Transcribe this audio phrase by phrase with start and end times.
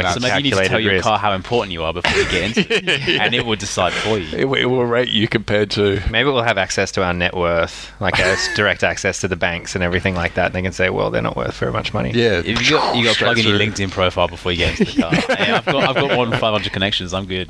[0.00, 1.04] about So maybe you need to tell calculated your risk.
[1.04, 2.88] car how important you are before you get into it,
[3.20, 4.36] and it will decide for you.
[4.36, 6.00] it, will- it will rate you compared to.
[6.10, 9.74] Maybe we'll have access to our net worth, like us direct access to the banks
[9.74, 10.46] and everything like that.
[10.46, 12.12] And they can say, well, they're not worth very much money.
[12.12, 14.78] Yeah, If you got you got to plug in your LinkedIn profile before you get
[14.80, 15.10] into the car.
[15.36, 17.12] hey, I've got I've got more than 500 connections.
[17.14, 17.48] I'm good.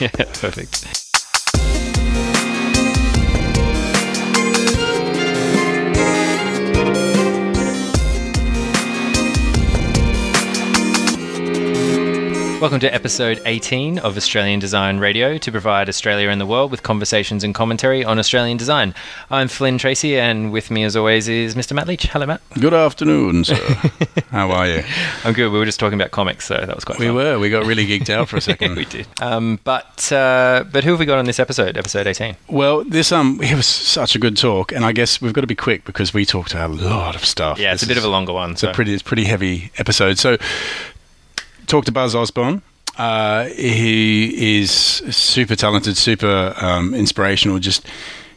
[0.00, 1.03] yeah, perfect.
[12.60, 16.82] Welcome to episode 18 of Australian Design Radio to provide Australia and the world with
[16.82, 18.94] conversations and commentary on Australian design.
[19.30, 21.74] I'm Flynn Tracy, and with me, as always, is Mr.
[21.74, 22.04] Matt Leach.
[22.04, 22.40] Hello, Matt.
[22.58, 23.54] Good afternoon, sir.
[24.30, 24.82] How are you?
[25.24, 25.50] I'm good.
[25.52, 27.16] We were just talking about comics, so that was quite We fun.
[27.16, 27.38] were.
[27.38, 28.76] We got really geeked out for a second.
[28.76, 29.06] we did.
[29.20, 31.76] Um, but uh, but who have we got on this episode?
[31.76, 32.34] Episode 18.
[32.48, 35.46] Well, this um, it was such a good talk, and I guess we've got to
[35.46, 37.58] be quick because we talked a lot of stuff.
[37.58, 38.52] Yeah, it's This a bit of a longer one.
[38.52, 38.70] It's So.
[38.70, 40.18] a pretty, it's a pretty heavy episode.
[40.18, 40.38] So,
[41.66, 42.62] talk to Buzz Usborne.
[42.96, 47.58] Uh, he is super talented, super um, inspirational.
[47.58, 47.86] Just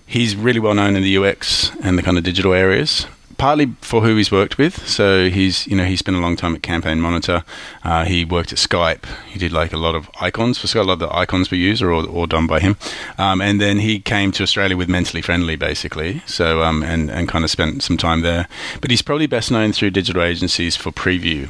[0.05, 3.05] he's really well known in the UX and the kind of digital areas.
[3.37, 6.55] Partly for who he's worked with, so he's you know he spent a long time
[6.55, 7.43] at Campaign Monitor.
[7.83, 9.05] Uh, he worked at Skype.
[9.29, 10.81] He did like a lot of icons for Skype.
[10.81, 12.77] A lot of the icons we use are all, all done by him.
[13.19, 16.23] Um, and then he came to Australia with Mentally Friendly, basically.
[16.25, 18.47] So um, and and kind of spent some time there.
[18.81, 21.49] But he's probably best known through digital agencies for Prevue.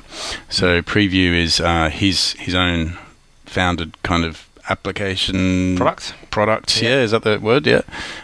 [0.49, 2.97] So Prevue is uh, his his own
[3.45, 6.13] founded kind of application Product?
[6.31, 6.89] Product, Yeah.
[6.89, 7.01] yeah.
[7.03, 7.65] is that the word?
[7.65, 7.81] Yeah.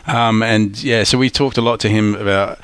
[0.07, 2.59] Um, and yeah, so we talked a lot to him about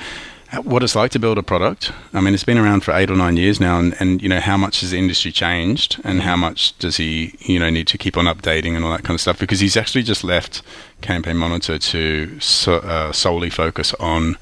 [0.64, 1.92] what it's like to build a product.
[2.14, 4.40] I mean, it's been around for eight or nine years now, and, and you know
[4.40, 7.98] how much has the industry changed, and how much does he you know need to
[7.98, 9.38] keep on updating and all that kind of stuff?
[9.40, 10.62] Because he's actually just left
[11.02, 14.38] Campaign Monitor to so, uh, solely focus on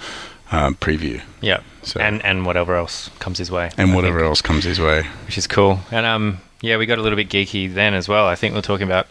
[0.52, 1.60] um, Prevue Yeah.
[1.84, 3.70] So- And and whatever else comes his way.
[3.78, 5.04] and I whatever think, else comes his way.
[5.26, 5.80] which is cool.
[5.92, 8.28] And um, yeah, we got a little bit geeky then as well.
[8.28, 9.08] I think we are talking about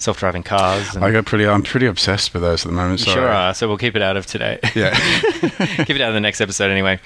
[0.00, 0.94] self-driving cars.
[0.96, 1.46] And I got pretty.
[1.46, 3.00] I'm pretty obsessed with those at the moment.
[3.00, 3.14] Sorry.
[3.14, 3.54] sure are.
[3.54, 4.58] So we'll keep it out of today.
[4.74, 4.94] Yeah.
[5.84, 6.98] keep it out of the next episode anyway.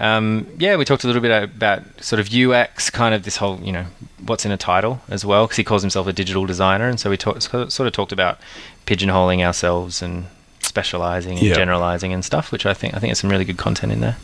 [0.00, 3.60] Um, yeah, we talked a little bit about sort of UX, kind of this whole,
[3.60, 3.84] you know,
[4.24, 7.10] what's in a title as well, because he calls himself a digital designer, and so
[7.10, 8.38] we talk, sort of talked about
[8.86, 10.26] pigeonholing ourselves and
[10.60, 11.54] specializing and Yeah.
[11.54, 14.16] generalizing and stuff, which I think I think there's some really good content in there.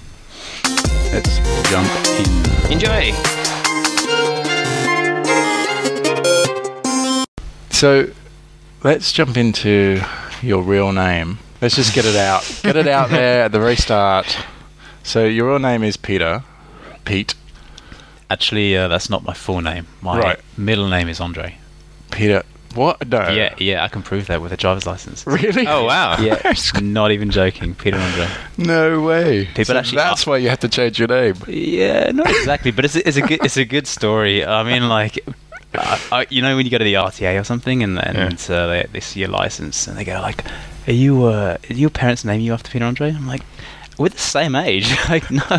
[1.13, 1.39] Let's
[1.69, 1.89] jump
[2.67, 2.73] in.
[2.73, 3.38] Enjoy.
[7.79, 8.11] So
[8.83, 10.01] let's jump into
[10.43, 11.39] your real name.
[11.63, 12.43] Let's just get it out.
[12.65, 14.37] Get it out there at the very start.
[15.05, 16.43] So your real name is Peter.
[17.05, 17.37] Pete.
[18.31, 19.87] Actually, uh, that's not my full name.
[20.03, 20.41] My Right.
[20.57, 21.57] middle name is Andre.
[22.11, 22.43] Peter.
[22.75, 23.07] What?
[23.09, 23.29] No.
[23.29, 25.25] Yeah, yeah, I can prove that with a driver's license.
[25.25, 25.65] Really?
[25.69, 26.17] Oh wow.
[26.21, 26.53] Yeah,
[26.83, 27.77] not even joking.
[27.77, 28.27] Peter Andre.
[28.57, 29.45] No way.
[29.47, 31.37] People So actually- that's why you have to change your name.
[31.47, 34.45] Yeah, not exactly, but it's a, it's a good it's a good story.
[34.45, 35.19] I mean, like,
[35.75, 38.67] uh, uh, you know, when you go to the RTA or something, and and uh,
[38.67, 40.45] they, they see your license, and they go like,
[40.87, 43.43] "Are you uh, are your parents name you after Peter Andre?" I'm like,
[43.99, 45.43] "We're the same age." like, no,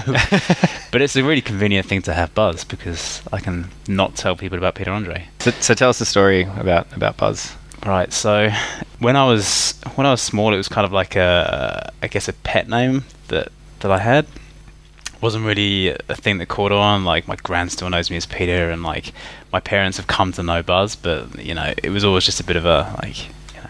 [0.91, 4.57] but it's a really convenient thing to have Buzz because I can not tell people
[4.57, 5.27] about Peter Andre.
[5.39, 7.55] So, so tell us the story about about Buzz.
[7.85, 8.11] Right.
[8.11, 8.49] So
[8.99, 12.27] when I was when I was small, it was kind of like a I guess
[12.27, 14.25] a pet name that that I had.
[15.21, 17.03] Wasn't really a thing that caught on.
[17.03, 19.13] Like my grand still knows me as Peter, and like
[19.51, 22.43] my parents have come to know Buzz, but you know it was always just a
[22.43, 23.69] bit of a like you know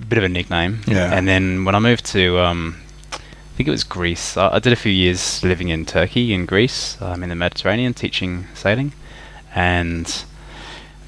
[0.00, 0.80] a bit of a nickname.
[0.86, 1.12] Yeah.
[1.12, 2.76] And then when I moved to um,
[3.12, 4.36] I think it was Greece.
[4.36, 7.94] I, I did a few years living in Turkey in Greece, um, in the Mediterranean,
[7.94, 8.92] teaching sailing,
[9.54, 10.24] and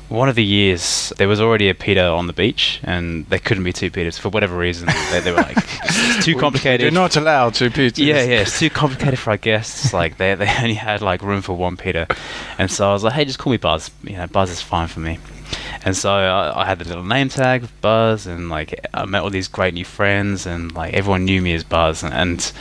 [0.09, 3.65] one of the years there was already a Peter on the beach, and there couldn't
[3.65, 4.89] be two Peters for whatever reason.
[5.11, 6.81] they, they were like, it's too complicated.
[6.81, 8.03] You're not allowed to, Peter.
[8.03, 9.93] Yeah, yeah, it's too complicated for our guests.
[9.93, 12.07] Like they they only had like room for one Peter,
[12.59, 13.91] and so I was like, hey, just call me Buzz.
[14.03, 15.19] You know, Buzz is fine for me.
[15.85, 19.23] And so I, I had the little name tag with Buzz, and like I met
[19.23, 22.03] all these great new friends, and like everyone knew me as Buzz.
[22.03, 22.53] And, and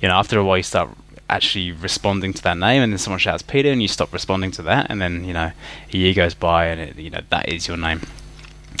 [0.00, 0.90] you know, after a while, you start
[1.28, 4.62] actually responding to that name, and then someone shouts Peter, and you stop responding to
[4.62, 5.52] that, and then you know,
[5.92, 8.02] a year goes by, and it, you know that is your name.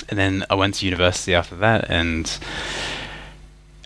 [0.08, 2.38] And then I went to university after that, and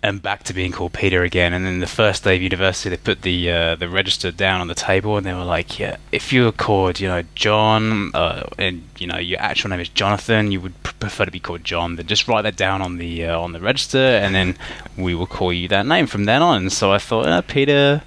[0.07, 1.53] and back to being called Peter again.
[1.53, 4.69] And then the first day of university, they put the uh, the register down on
[4.69, 8.49] the table, and they were like, "Yeah, if you were called, you know, John, uh,
[8.57, 11.65] and you know your actual name is Jonathan, you would pr- prefer to be called
[11.65, 11.97] John.
[11.97, 14.57] Then just write that down on the uh, on the register, and then
[14.97, 18.03] we will call you that name from then on." So I thought, uh, Peter,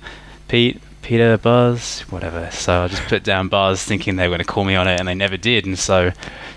[0.49, 0.81] Pete.
[1.01, 2.51] Peter Buzz, whatever.
[2.51, 4.99] So I just put down Buzz, thinking they were going to call me on it,
[4.99, 5.65] and they never did.
[5.65, 6.11] And so,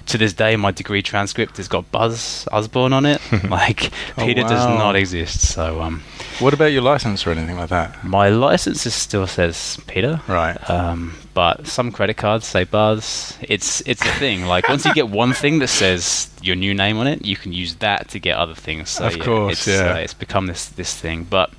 [0.06, 3.20] to this day, my degree transcript has got Buzz Usborne on it.
[3.48, 5.40] like Oh, Peter does not exist.
[5.52, 6.02] So um,
[6.40, 8.04] What about your license or anything like that?
[8.04, 10.20] My license is still says Peter.
[10.28, 10.58] Right.
[10.68, 13.38] Um, but some credit cards say Buzz.
[13.40, 14.44] It's it's a thing.
[14.44, 17.52] Like once you get one thing that says your new name on it, you can
[17.52, 18.90] use that to get other things.
[18.90, 19.94] So, Of course, it's, yeah.
[19.94, 21.24] Uh, it's become this this thing.
[21.24, 21.50] But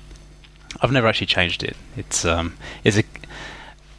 [0.80, 1.76] I've never actually changed it.
[1.96, 3.04] It's um it's a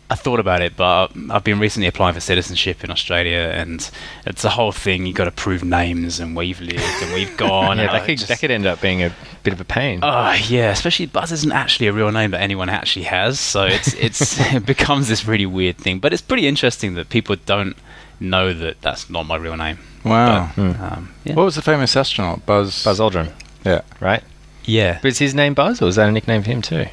[0.07, 3.89] I thought about it, but I've been recently applying for citizenship in Australia, and
[4.27, 5.07] it's a whole thing.
[5.07, 7.77] You've got to prove names and where you've lived and where you've gone.
[7.77, 9.12] yeah, and that I could, just- that could end up being a
[9.42, 10.01] bit of a pain.
[10.04, 13.94] Oh yeah, especially Buzz isn't actually a real name that anyone actually has, so it's
[13.95, 15.98] it's it becomes this really weird thing.
[15.98, 17.75] But it's pretty interesting that people don't
[18.19, 19.80] know that that's not my real name.
[20.04, 20.45] Wow.
[20.54, 20.62] Hmm.
[20.83, 21.33] Um, yeah.
[21.33, 22.45] What was the famous astronaut?
[22.45, 22.83] Buzz.
[22.83, 23.31] Buzz Aldrin,
[23.66, 23.81] Yeah.
[24.00, 24.24] right?
[24.65, 25.00] Yeah.
[25.01, 26.85] But is his name Buzz, or is that a nickname for him too?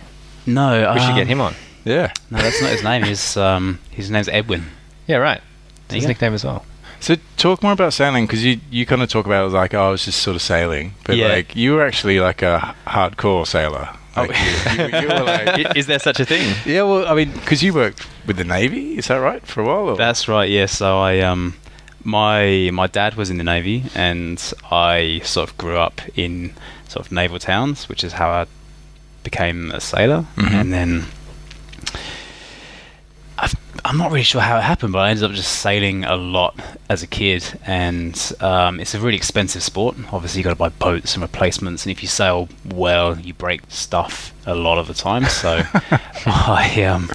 [0.46, 1.54] No, We should um, get him on.
[1.84, 2.12] Yeah.
[2.30, 3.02] No, that's not his name.
[3.02, 4.64] His um his name's Edwin.
[5.06, 5.38] Yeah, right.
[5.40, 6.08] It's There his go.
[6.08, 6.64] nickname as well.
[7.00, 9.88] So talk more about sailing because you, you kind of talk about it like oh
[9.88, 11.28] I was just sort of sailing, but Yeah.
[11.28, 13.88] like you were actually like a hardcore sailor.
[14.16, 14.72] Like Oh.
[14.76, 16.54] you, you, you like is there such a thing?
[16.66, 16.82] yeah.
[16.82, 19.88] Well, I mean, because you worked with the navy, is that right for a while?
[19.90, 19.96] Or?
[19.96, 20.48] That's right.
[20.50, 20.66] Yeah.
[20.66, 21.54] So I um
[22.04, 24.38] my my dad was in the navy, and
[24.70, 26.52] I sort of grew up in
[26.92, 28.46] sort of naval towns, which is how I
[29.24, 30.52] became a sailor, Mhm.
[30.60, 31.04] and then.
[33.38, 33.54] I've,
[33.84, 36.54] I'm not really sure how it happened, but I ended up just sailing a lot
[36.88, 39.96] as a kid, and um, it's a really expensive sport.
[40.12, 43.62] Obviously, you got to buy boats and replacements, and if you sail well, you break
[43.68, 45.24] stuff a lot of the time.
[45.24, 45.62] So,
[46.26, 47.10] I um,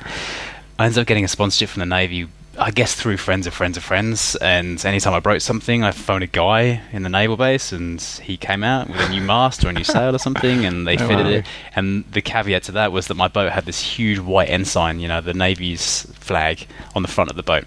[0.80, 2.28] I ended up getting a sponsorship from the Navy,
[2.60, 4.36] I guess through friends of friends of friends.
[4.38, 8.36] And anytime I broke something, I phoned a guy in the naval base, and he
[8.38, 11.08] came out with a new mast or a new sail or something, and they Oh,
[11.08, 11.32] fitted wow.
[11.32, 11.46] it.
[11.76, 15.08] And the caveat to that was that my boat had this huge white ensign, you
[15.08, 16.66] know, the Navy's flag
[16.96, 17.66] on the front of the boat,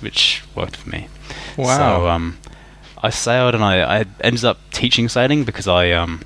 [0.00, 1.08] which worked for me.
[1.56, 1.76] Wow.
[1.78, 2.38] So um,
[3.02, 6.20] I sailed, and I, I ended up teaching sailing because I um,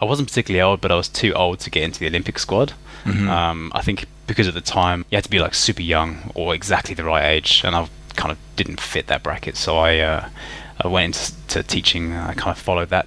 [0.00, 2.72] I wasn't particularly old, but I was too old to get into the Olympic squad.
[3.04, 3.28] Mhm.
[3.28, 6.54] Um, I think because at the time you had to be like super young or
[6.54, 9.56] exactly the right age, and I kind of didn't fit that bracket.
[9.56, 10.28] So I uh,
[10.82, 12.12] I went into to teaching.
[12.14, 13.06] I kind of followed that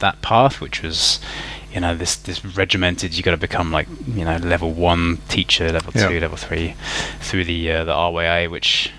[0.00, 1.20] that path, which was
[1.72, 3.14] you know this this regimented.
[3.16, 6.08] You got to become like you know level one teacher, level Yeah.
[6.08, 6.74] two, level three,
[7.20, 8.90] through the uh, the RYA, which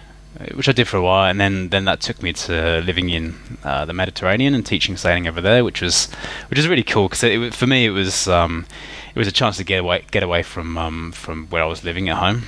[0.56, 3.36] which I did for a while, and then then that took me to living in
[3.64, 6.06] uh, the Mediterranean and teaching sailing over there, which was
[6.50, 8.66] which was really cool because for me it was um,
[9.16, 11.84] it was a chance to get away get away from um, from where I was
[11.84, 12.44] living at home.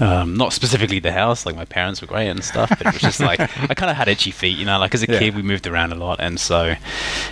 [0.00, 3.02] Um, not specifically the house, like my parents were great and stuff, but it was
[3.02, 3.38] just like
[3.70, 4.78] I kind of had itchy feet, you know.
[4.78, 5.18] Like as a Yeah.
[5.18, 6.74] kid, we moved around a lot, and so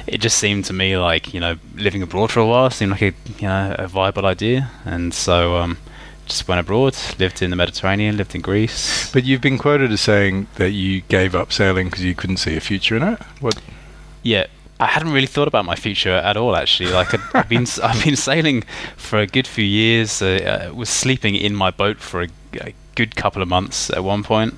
[0.06, 3.00] it just seemed to me like you know living abroad for a while seemed like
[3.02, 5.78] a you know a viable idea, and so um,
[6.26, 9.10] just went abroad, lived in the Mediterranean, lived in Greece.
[9.12, 12.56] But you've been quoted as saying that you gave up sailing because you couldn't see
[12.56, 13.20] a future in it.
[13.40, 13.60] What?
[14.22, 14.46] Yeah,
[14.80, 16.56] I hadn't really thought about my future at all.
[16.56, 18.62] Actually, like I'd, I've been I've been sailing
[18.96, 20.20] for a good few years.
[20.20, 24.02] Uh, uh, was sleeping in my boat for a, a good couple of months at
[24.02, 24.54] one point,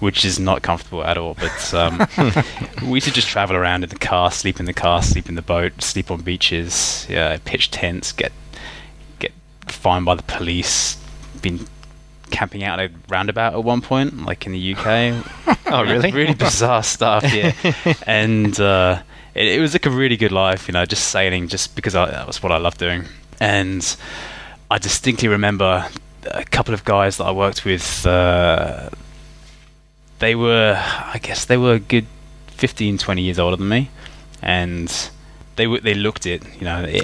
[0.00, 1.34] which is not comfortable at all.
[1.34, 2.06] But um,
[2.82, 5.34] we used to just travel around in the car, sleep in the car, sleep in
[5.34, 8.32] the boat, sleep on beaches, yeah, pitch tents, get
[9.72, 10.96] fined by the police.
[11.42, 11.66] Been
[12.30, 15.24] camping out at a roundabout at one point, like in the UK.
[15.70, 16.10] Oh, really?
[16.12, 17.52] really bizarre stuff, yeah.
[18.06, 19.02] and uh,
[19.34, 22.10] it, it was like a really good life, you know, just sailing, just because I,
[22.10, 23.04] that was what I loved doing.
[23.38, 23.96] And
[24.70, 25.86] I distinctly remember
[26.24, 28.06] a couple of guys that I worked with.
[28.06, 28.88] Uh,
[30.20, 32.06] they were, I guess, they were a good
[32.46, 33.90] 15, 20 years older than me,
[34.40, 35.10] and
[35.58, 37.02] they they looked it, you know, it,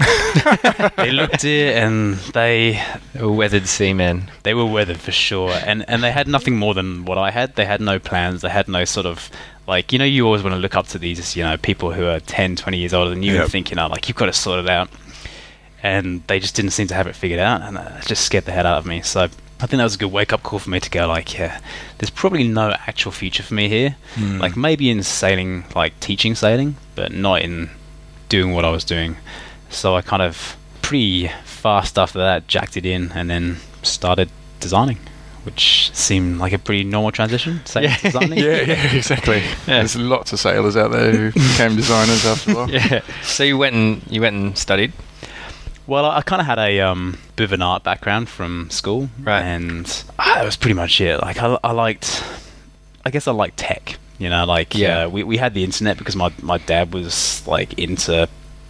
[0.97, 2.83] they looked it, and they
[3.21, 4.31] were Weathered seamen.
[4.45, 7.57] they were weathered for sure, and and they had nothing more than what I had.
[7.57, 8.41] They had no plans.
[8.41, 9.29] They had no sort of
[9.67, 12.07] like you know you always want to look up to these you know people who
[12.07, 13.43] are 10, 20 years older than you Yep.
[13.43, 14.89] and think you know like you've got to sort it out,
[15.83, 18.53] and they just didn't seem to have it figured out, and it just scared the
[18.53, 19.03] head out of me.
[19.03, 19.21] So
[19.61, 21.61] I think that was a good wake up call for me to go like yeah,
[21.99, 23.97] there's probably no actual future for me here.
[24.15, 24.39] Hmm.
[24.39, 27.71] Like maybe in sailing, like teaching sailing, but not in
[28.37, 29.17] doing what I was doing.
[29.71, 34.29] So I kind of pretty fast after that jacked it in and then started
[34.61, 34.99] designing,
[35.45, 37.61] which seemed like a pretty normal transition.
[37.65, 37.97] Sailing Yeah.
[37.99, 38.39] to designing.
[38.39, 39.39] yeah, yeah, exactly.
[39.67, 39.79] Yeah.
[39.79, 42.71] There's lots of sailors out there who became designers after a while.
[42.71, 43.01] Yeah.
[43.23, 44.93] So you went and you went and studied.
[45.87, 49.09] Well, I, I kind of had a um, bit of an art background from school,
[49.23, 49.43] Right.
[49.43, 49.87] And
[50.19, 51.21] ah, that was pretty much it.
[51.21, 52.25] Like I, I liked,
[53.05, 53.99] I guess I liked tech.
[54.25, 55.05] You know, like Yeah.
[55.05, 58.29] uh, we we had the internet because my my dad was like into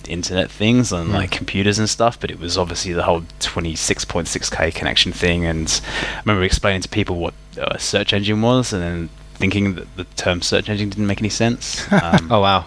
[0.09, 5.13] internet things and like computers and stuff, but it was obviously the whole 26.6k connection
[5.13, 5.47] thing.
[5.47, 5.81] And
[6.17, 10.05] I remember explaining to people what a search engine was, and then thinking that the
[10.17, 11.87] term search engine didn't make any sense.
[11.93, 12.67] Um, Oh wow.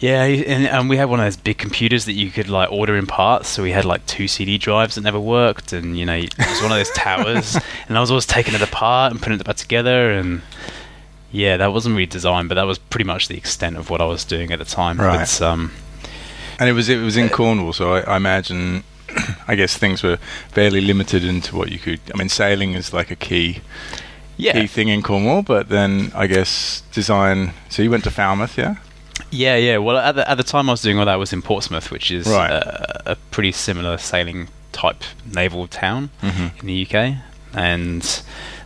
[0.00, 2.96] Yeah, and, and we had one of those big computers that you could like order
[2.96, 3.48] in parts.
[3.48, 6.60] So we had like two CD drives that never worked, and you know it was
[6.60, 7.56] one of those towers.
[7.88, 10.10] And I was always taking it apart and putting it back together.
[10.10, 10.42] And
[11.32, 14.04] yeah, that wasn't really design, but that was pretty much the extent of what I
[14.04, 14.98] was doing at the time.
[15.00, 15.18] Right.
[15.18, 15.72] But, um,
[16.60, 18.84] And it was it was in Cornwall, so I, I imagine,
[19.48, 20.18] I guess things were
[20.50, 22.00] fairly limited into what you could.
[22.14, 23.60] I mean, sailing is like a key
[24.36, 27.52] yeah, key thing in Cornwall, but then I guess design.
[27.68, 28.76] So you went to Falmouth, yeah?
[29.30, 29.78] Yeah, yeah.
[29.78, 32.10] Well, at the, at the time I was doing all that was in Portsmouth, which
[32.10, 32.50] is Right.
[32.50, 36.60] uh, a pretty similar sailing type naval town Mm-hmm.
[36.60, 37.16] in the UK,
[37.54, 38.22] and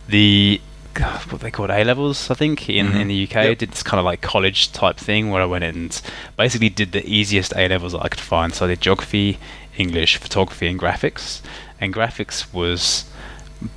[0.07, 0.59] the
[1.29, 3.01] what they called A levels, I think, in, Mhm.
[3.01, 3.35] in the UK.
[3.49, 3.57] Yep.
[3.59, 6.01] Did this kind of like college type thing where I went and
[6.37, 8.53] basically did the easiest A levels that I could find.
[8.53, 9.37] So I did geography,
[9.77, 11.41] English, photography, and graphics.
[11.79, 13.05] And graphics was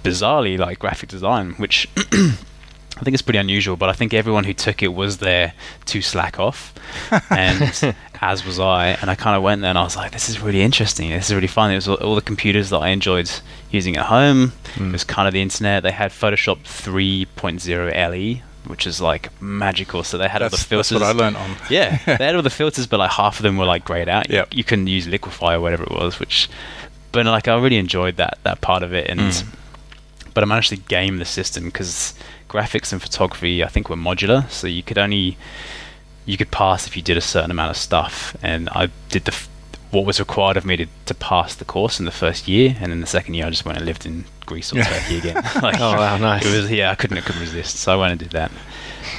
[0.05, 3.77] bizarrely like graphic design, which I think is pretty unusual.
[3.77, 5.53] But I think everyone who took it was there
[5.87, 6.73] to slack off,
[7.31, 8.89] and as was I.
[9.01, 11.11] And I kind of went there and I was like, "This is really interesting.
[11.11, 13.31] This is really fun." It was all, all the computers that I enjoyed
[13.71, 14.53] using at home.
[14.77, 15.83] It was kind of the internet.
[15.83, 20.03] They had Photoshop 3.0 LE, which is like magical.
[20.05, 20.91] So they had all the filters.
[20.91, 21.57] that's what I learned on.
[21.71, 24.29] Yeah, they had all the filters, but like half of them were like grayed out.
[24.29, 24.55] You- Yep.
[24.55, 26.49] You, couldn't use Liquify or whatever it was, which,
[27.13, 29.47] but like I really enjoyed that that part of it, and Mm.
[30.35, 32.15] but I managed to game the system because
[32.49, 35.37] graphics and photography I think were modular, so you could only
[36.31, 39.33] you could pass if you did a certain amount of stuff, and I did the
[39.33, 39.49] f-
[39.91, 42.93] what was required of me to, to pass the course in the first year, and
[42.93, 44.85] in the second year I just went and lived in Greece or Yeah.
[45.01, 45.35] Turkey again.
[45.63, 46.47] like, Oh, wow, nice.
[46.47, 48.51] It was yeah, I couldn't I couldn't resist, so I went and did that.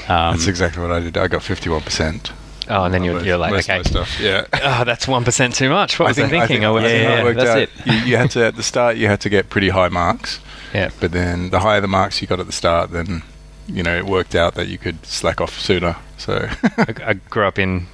[0.08, 1.18] Um, That's exactly what I did.
[1.18, 2.32] I got fifty-one percent.
[2.70, 4.18] Oh, and then you're, you're like, okay, stuff.
[4.20, 4.46] Yeah.
[4.54, 6.00] oh, that's one percent too much.
[6.00, 6.40] What was I, thinking?
[6.40, 7.58] I I think, was, I think yeah, it that's out.
[7.58, 7.70] it.
[7.86, 8.96] You, you had to at the start.
[8.96, 10.40] You had to get pretty high marks,
[10.74, 10.90] yeah.
[11.02, 13.24] but then the higher the marks you got at the start, then
[13.68, 15.98] you know it worked out that you could slack off sooner.
[16.22, 16.48] So
[16.78, 17.88] I, I grew up in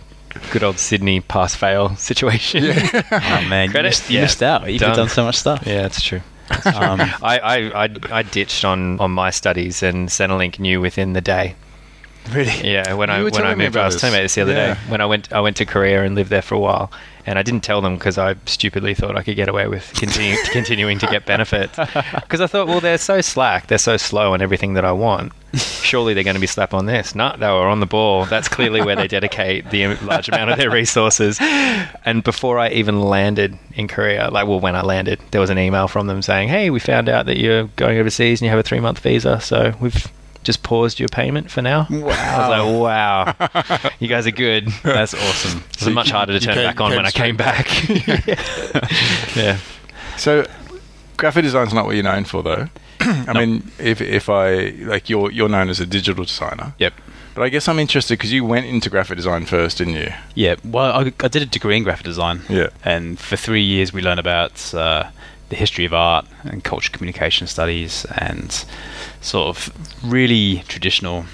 [0.51, 2.63] good old Sydney pass fail situation.
[2.65, 3.87] Yeah, oh man, you Credit?
[3.89, 4.21] missed, you Yeah.
[4.23, 4.71] missed out.
[4.71, 5.63] You could have done so much stuff.
[5.65, 6.21] Yeah, that's true.
[6.65, 11.21] Um, I, I, I, I ditched on, on my studies and Centrelink knew within the
[11.21, 11.55] day.
[12.33, 12.71] really?
[12.71, 14.01] Yeah, when You I when I moved, I about was this.
[14.01, 14.73] telling about this the other Yeah.
[14.73, 14.79] day.
[14.89, 16.91] When I went I went to Korea and lived there for a while,
[17.25, 20.35] and I didn't tell them because I stupidly thought I could get away with continue,
[20.51, 21.75] continuing to get benefits.
[21.75, 25.33] Because I thought, well, they're so slack, they're so slow on everything that I want.
[25.55, 27.15] Surely they're going to be slap on this.
[27.15, 28.25] No, they were on the ball.
[28.25, 31.37] That's clearly where they dedicate the large amount of their resources.
[31.41, 35.57] And before I even landed in Korea, like, well, when I landed, there was an
[35.57, 38.59] email from them saying, "Hey, we found out that you're going overseas and you have
[38.59, 40.07] a three month visa, so we've."
[40.47, 41.87] Just paused your payment for now.
[41.89, 42.07] Wow.
[42.09, 44.69] I was like, wow, you guys are good.
[44.81, 45.61] That's awesome.
[45.73, 49.35] It was much harder to turn came- back on when I came straight back.
[49.35, 49.59] yeah.
[50.15, 50.47] So,
[51.17, 52.69] graphic design's not what you're known for, though.
[53.01, 56.93] I mean, if if I like you're you're known as a digital designer, Yep.
[57.35, 60.13] but I guess I'm interested because you went into graphic design first, didn't you?
[60.33, 60.55] Yeah.
[60.63, 62.43] Well, I, I did a degree in graphic design.
[62.47, 62.69] Yeah.
[62.85, 65.09] And for three years, we learned about uh,
[65.49, 68.65] the history of art and culture communication studies and
[69.21, 69.71] sort of
[70.03, 71.25] really traditional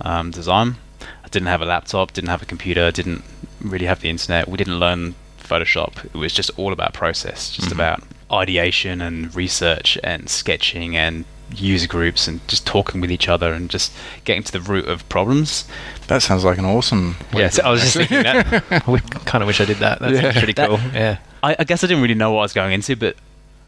[0.00, 0.76] um, design.
[1.24, 3.22] I didn't have a laptop, didn't have a computer, didn't
[3.60, 4.48] really have the internet.
[4.48, 6.04] We didn't learn Photoshop.
[6.04, 7.72] It was just all about process, just Mhm.
[7.74, 8.02] about
[8.32, 13.68] ideation and research and sketching and user groups and just talking with each other and
[13.68, 13.92] just
[14.24, 15.66] getting to the root of problems.
[16.06, 17.16] That sounds like an awesome.
[17.32, 18.46] way Yeah, so I was just thinking that.
[18.70, 19.98] I kind of wish I did that.
[20.00, 20.32] That's Yeah.
[20.32, 20.80] pretty That- cool.
[20.94, 21.18] Yeah.
[21.42, 23.16] I, I guess I didn't really know what I was going into, but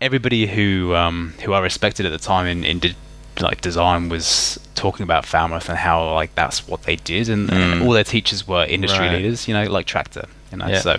[0.04, 2.94] everybody who um, who I respected at the time in, in de-
[3.40, 7.80] like design was talking about Falmouth and how like that's what they did, and, and
[7.80, 7.86] Mm.
[7.86, 9.16] all their teachers were industry Right.
[9.16, 10.68] leaders, you know, like Tractor, you know.
[10.68, 10.80] Yeah.
[10.80, 10.96] So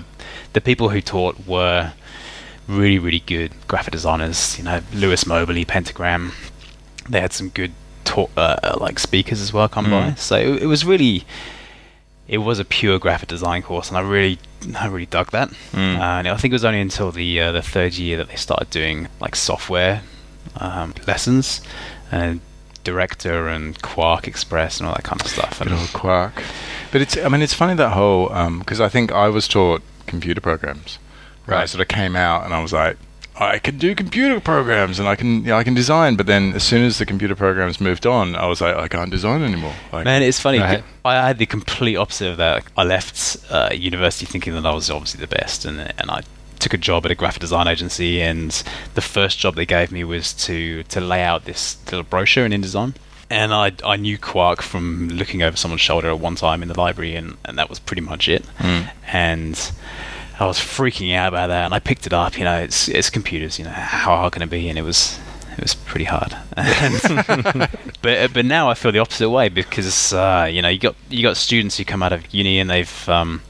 [0.54, 1.94] the people who taught were
[2.68, 6.32] really really good graphic designers, you know, Lewis Moberly, Pentagram.
[7.08, 7.72] They had some good
[8.04, 10.18] talk, uh, like speakers as well come by, Mm.
[10.18, 11.24] so it, it was really.
[12.28, 14.40] It was a pure graphic design course, and I really,
[14.80, 15.50] I really dug that.
[15.72, 15.98] Mm.
[16.00, 18.36] Uh, and I think it was only until the uh, the third year that they
[18.36, 20.02] started doing like software
[20.58, 21.62] um, lessons
[22.12, 22.40] and
[22.84, 25.60] Director and Quark Express and all that kind of stuff.
[25.60, 26.34] Good old Quark.
[26.92, 28.30] But it's, I mean, it's funny that whole,
[28.60, 31.00] because I think I was taught computer programs.
[31.48, 31.58] Right.
[31.58, 31.70] I Right.
[31.70, 32.98] sort of came out and I was like,
[33.38, 36.16] I can do computer programs and I can, you know, I can design.
[36.16, 39.12] But then as soon as the computer programs moved on, I was like, I can't
[39.12, 39.74] design anymore.
[39.92, 40.60] Like, man, it's funny.
[40.60, 40.84] Right.
[41.04, 42.64] I had the complete opposite of that.
[42.78, 46.22] I left uh, university thinking that I was obviously the best, and and I
[46.60, 48.22] took a job at a graphic design agency.
[48.22, 48.52] And
[48.94, 52.54] the first job they gave me was to to lay out this little brochure in
[52.54, 52.96] InDesign.
[53.30, 56.80] And I I knew Quark from looking over someone's shoulder at one time in the
[56.80, 58.46] library, and, and that was pretty much it.
[58.60, 58.90] Mm.
[59.12, 59.72] and
[60.40, 61.66] I was freaking out about that.
[61.66, 62.38] And I picked it up.
[62.38, 63.58] You know, it's it's computers.
[63.58, 64.70] You know, how hard can it be?
[64.70, 65.20] And it was
[65.58, 66.36] it was pretty hard.
[68.02, 71.24] But but now I feel the opposite way because uh, you know you got you
[71.24, 73.42] got students who come out of uni and they've um,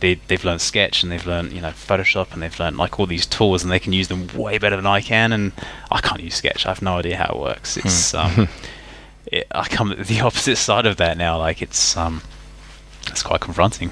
[0.00, 3.06] they they've learned Sketch and they've learned you know Photoshop and they've learned like all
[3.06, 5.52] these tools and they can use them way better than I can and
[5.92, 6.66] I can't use Sketch.
[6.66, 7.76] I have no idea how it works.
[7.76, 8.48] It's um,
[9.26, 11.38] it, I come at the opposite side of that now.
[11.38, 12.20] Like it's um,
[13.10, 13.90] it's quite confronting.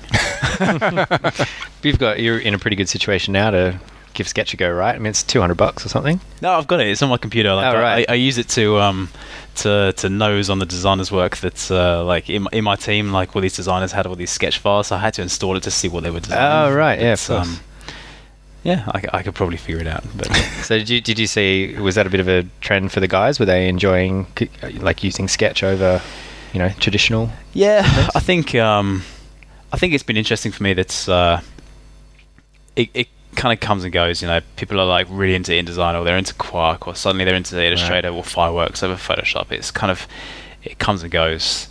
[1.82, 3.80] You've got you're in a pretty good situation now to
[4.14, 4.94] give Sketch a go, right?
[4.94, 6.20] I mean, it's two hundred bucks or something.
[6.42, 6.88] No, I've got it.
[6.88, 7.54] It's on my computer.
[7.54, 8.08] Like, Oh, right.
[8.08, 9.08] I, I use it to um
[9.56, 11.36] to to nose on the designer's work.
[11.38, 13.12] That's uh, like in, my- in my team.
[13.12, 15.62] Like all these designers had all these sketch files, so I had to install it
[15.64, 16.72] to see what they were designing.
[16.72, 17.60] Oh, right, yeah, of It's, course.
[18.64, 20.04] yeah, I, c- I could probably figure it out.
[20.16, 20.26] But
[20.62, 23.08] So did you did you see was that a bit of a trend for the
[23.08, 23.38] guys?
[23.38, 24.26] Were they enjoying
[24.80, 26.02] like using Sketch over,
[26.52, 27.30] you know, traditional?
[27.52, 27.82] yeah,
[28.14, 29.02] I think um,
[29.72, 30.74] I think it's been interesting for me.
[30.74, 31.40] That's uh,
[32.76, 32.90] it.
[32.94, 34.20] it kind of comes and goes.
[34.20, 37.34] You know, people are like really into InDesign, or they're into Quark, or suddenly they're
[37.34, 39.52] into Illustrator or Fireworks over Photoshop.
[39.52, 40.06] It's kind of
[40.62, 41.68] it comes and goes.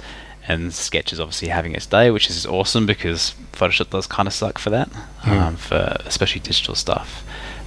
[0.50, 4.34] And Sketch is obviously having its day, which is awesome because Photoshop does kind of
[4.34, 4.90] suck for that,
[5.26, 7.26] um, for especially digital stuff.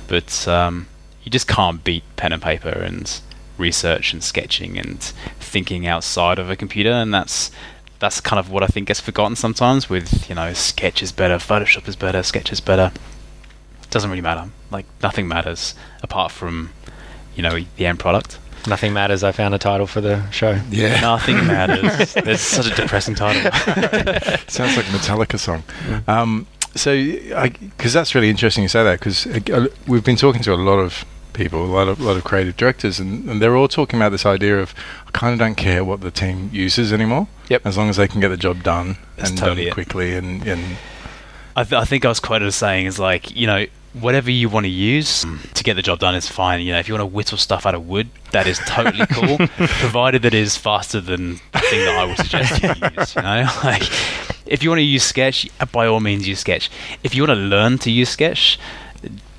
[0.09, 0.87] But um,
[1.23, 3.21] you just can't beat pen and paper and
[3.61, 5.01] research and sketching and
[5.39, 7.51] thinking outside of a computer, and that's
[8.01, 9.89] that's kind of what I think gets forgotten sometimes.
[9.89, 12.93] With you know, Sketch is better, Photoshop is better, Sketch is better.
[13.91, 14.51] Doesn't really matter.
[14.71, 16.71] Like nothing matters apart from
[17.37, 18.39] you know the end product.
[18.67, 19.25] Nothing matters.
[19.25, 20.61] I found a title for the show.
[20.71, 21.01] Yeah.
[21.01, 22.13] Nothing matters.
[22.15, 23.51] That's such a depressing title.
[24.49, 25.63] Sounds like a Metallica song.
[26.07, 29.27] Um, so, because that's really interesting you say that, because
[29.89, 32.99] we've been talking to a lot of people, a lot of lot of creative directors,
[32.99, 34.75] and, and they're all talking about this idea of
[35.07, 37.29] I kind of don't care what the team uses anymore.
[37.49, 37.67] Yep.
[37.67, 39.75] As long as they can get the job done That's and totally done it.
[39.75, 40.77] quickly, and, and
[41.57, 44.49] I, th- I think I was quoted as saying is like you know whatever you
[44.49, 45.53] want to use mm.
[45.53, 46.61] to get the job done is fine.
[46.61, 49.37] You know if you want to whittle stuff out of wood, that is totally cool,
[49.57, 53.17] provided that it is faster than the thing that I would suggest you use.
[53.17, 53.83] You know, like
[54.47, 56.71] if you want to use Sketch, by all means use Sketch.
[57.03, 58.59] If you want to learn to use Sketch.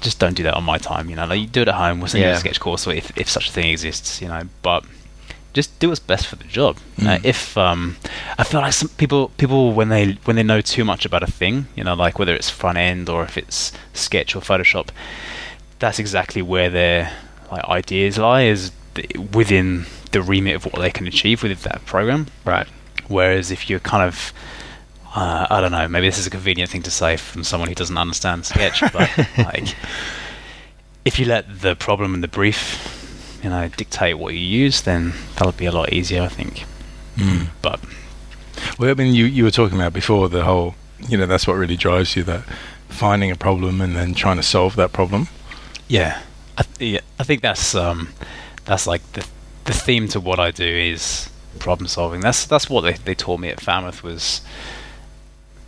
[0.02, 1.26] Just don't do that on my time, you know.
[1.26, 2.00] Like you do it at home.
[2.00, 4.42] We'll send you a sketch course, or if, if such a thing exists, you know.
[4.64, 4.84] But
[5.54, 6.78] just do what's best for the job.
[7.00, 7.26] Uh, Mm.
[7.26, 7.98] if um,
[8.38, 11.28] I feel like some people people when they when they know too much about a
[11.32, 14.90] thing, you know, like whether it's front end or if it's Sketch or Photoshop,
[15.80, 17.12] that's exactly where their
[17.52, 18.72] like ideas lie is
[19.34, 22.28] within the remit of what they can achieve with that program.
[22.46, 22.68] Right.
[23.08, 24.32] Whereas if you're kind of
[25.16, 27.76] uh, I don't know, maybe this is a convenient thing to say from someone who
[27.76, 29.76] doesn't understand Sketch, but like
[31.06, 35.14] if you let the problem and the brief, you know, dictate what you use, then
[35.36, 36.66] that'll be a lot easier, I think.
[37.18, 37.48] Mm.
[37.62, 37.80] But
[38.80, 40.76] Well, I mean, you, you were talking about before the whole,
[41.10, 42.44] you know, that's what really drives you that
[42.88, 45.28] finding a problem and then trying to solve that problem.
[45.88, 46.22] yeah,
[46.58, 48.10] I, th- yeah, I think that's um,
[48.66, 49.26] that's like the
[49.66, 52.22] the theme to what I do is problem solving.
[52.22, 54.42] That's that's what they, they taught me at Falmouth was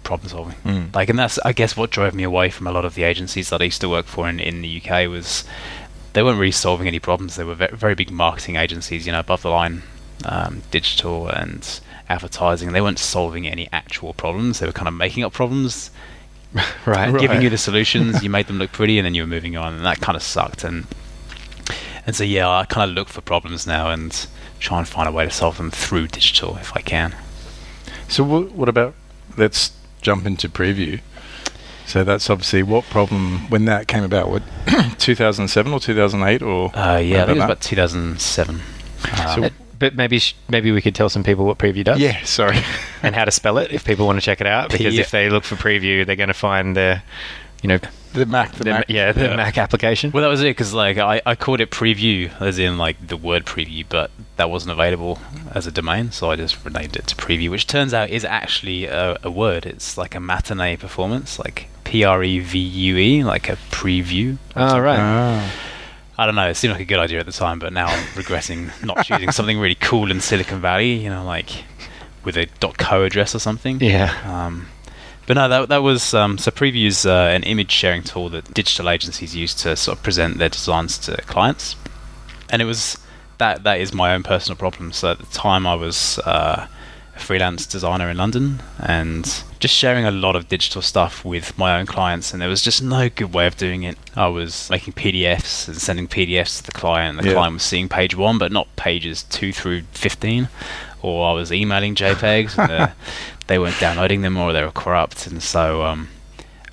[0.03, 0.55] problem solving.
[0.65, 0.93] Mm.
[0.95, 3.49] Like, and that's I guess what drove me away from a lot of the agencies
[3.49, 5.43] that I used to work for in, in the UK was
[6.13, 7.35] they weren't really solving any problems.
[7.35, 9.81] They were ve- very big marketing agencies, you know, above the line,
[10.25, 12.71] um, digital and advertising.
[12.71, 14.59] They weren't solving any actual problems.
[14.59, 15.89] They were kind of making up problems,
[16.53, 16.65] Right.
[16.85, 17.19] Right.
[17.19, 18.21] giving you the solutions.
[18.21, 20.21] you made them look pretty, and then you were moving on, and that kind of
[20.21, 20.63] sucked.
[20.63, 20.85] And
[22.05, 24.27] and so yeah, I kind of look for problems now and
[24.59, 27.15] try and find a way to solve them through digital if I can.
[28.07, 28.93] So, what, what about,
[29.37, 29.71] let's
[30.03, 30.99] jump into Prevue.
[31.85, 34.41] So, that's obviously what problem, when that came about, what,
[34.99, 36.75] 2007 or 2008 or?
[36.75, 38.55] Uh, yeah, I think it was about 2007.
[38.55, 38.61] Um,
[39.43, 41.99] Uh, But maybe sh- maybe we could tell some people what Prevue does.
[41.99, 42.57] Yeah, sorry.
[43.03, 44.69] And how to spell it if people want to check it out.
[44.71, 45.01] Because Yeah.
[45.01, 47.01] if they look for Preview, they're going to find the,
[47.63, 47.79] you know,
[48.13, 48.85] the Mac, the, the, Mac.
[48.89, 49.35] yeah, the yeah.
[49.35, 50.11] Mac application.
[50.11, 53.17] Well, that was it because like I, I called it preview as in like the
[53.17, 55.17] word preview, but that wasn't available
[55.51, 58.85] as a domain, so I just renamed it to Prevue, which turns out is actually
[58.85, 59.65] a, a word.
[59.65, 64.37] It's like a matinee performance, like P R E V U E, like a preview.
[64.55, 64.99] Oh, right.
[64.99, 65.51] Ah.
[66.15, 66.47] I don't know.
[66.47, 69.31] It seemed like a good idea at the time, but now I'm regretting not choosing
[69.31, 70.93] something really cool in Silicon Valley.
[70.93, 71.63] You know, like
[72.23, 72.47] with a
[72.77, 73.79] .co address or something.
[73.81, 74.13] yeah.
[74.25, 74.67] Um,
[75.25, 76.51] but no, that that was um, so.
[76.51, 80.49] Prevue's uh, an image sharing tool that digital agencies use to sort of present their
[80.49, 81.75] designs to clients,
[82.49, 82.97] and it was
[83.37, 84.91] that that is my own personal problem.
[84.91, 86.67] So at the time, I was uh,
[87.15, 91.79] a freelance designer in London and just sharing a lot of digital stuff with my
[91.79, 93.97] own clients, and there was just no good way of doing it.
[94.15, 97.17] I was making PDFs and sending PDFs to the client.
[97.17, 97.35] and The Yeah.
[97.37, 100.49] client was seeing page one, but not pages two through fifteen
[101.03, 102.87] or I was emailing JPEGs and uh,
[103.47, 105.27] they weren't downloading them or they were corrupt.
[105.27, 106.09] And so um,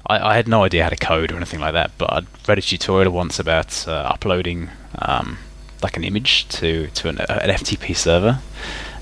[0.06, 1.92] I, I had no idea how to code or anything like that.
[1.98, 5.38] But I'd read a tutorial once about uh, uploading um,
[5.82, 8.40] like an image to, to an, an FTP server.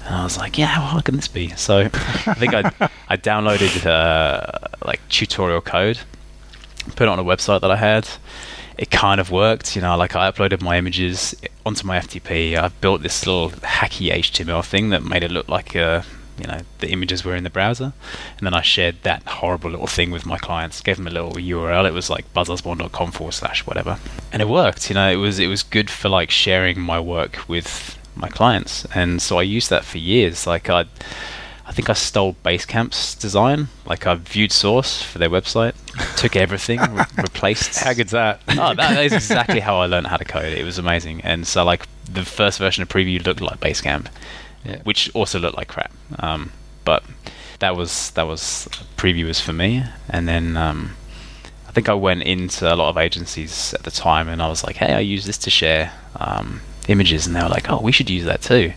[0.06, 1.48] And I was like, yeah, how hard can this be?
[1.50, 2.72] So I think I,
[3.08, 5.98] I downloaded uh, like tutorial code,
[6.96, 8.08] put it on a website that I had.
[8.78, 9.96] It kind of worked, you know.
[9.96, 11.34] Like I uploaded my images
[11.66, 12.56] onto my FTP.
[12.56, 16.02] I built this little hacky HTML thing that made it look like uh,
[16.38, 17.92] you know the images were in the browser,
[18.38, 20.80] and then I shared that horrible little thing with my clients.
[20.80, 21.86] Gave them a little URL.
[21.86, 23.98] It was like buzzusborne.com forward slash whatever,
[24.32, 24.88] and it worked.
[24.88, 28.84] You know, it was it was good for like sharing my work with my clients,
[28.94, 30.46] and so I used that for years.
[30.46, 30.86] Like I.
[31.66, 33.68] I think I stole Basecamp's design.
[33.84, 35.74] Like I viewed source for their website,
[36.16, 37.80] took everything, re- replaced.
[37.80, 38.40] How good's that?
[38.48, 40.54] Oh, that is exactly how I learned how to code.
[40.54, 44.06] It was amazing, and so like the first version of Prevue looked like Basecamp,
[44.64, 44.80] Yeah.
[44.84, 45.92] which also looked like crap.
[46.18, 46.52] Um,
[46.84, 47.02] but
[47.60, 50.96] that was that was Prevue was for me, and then um,
[51.68, 54.64] I think I went into a lot of agencies at the time, and I was
[54.64, 57.92] like, "Hey, I use this to share um, images," and they were like, "Oh, we
[57.92, 58.72] should use that too."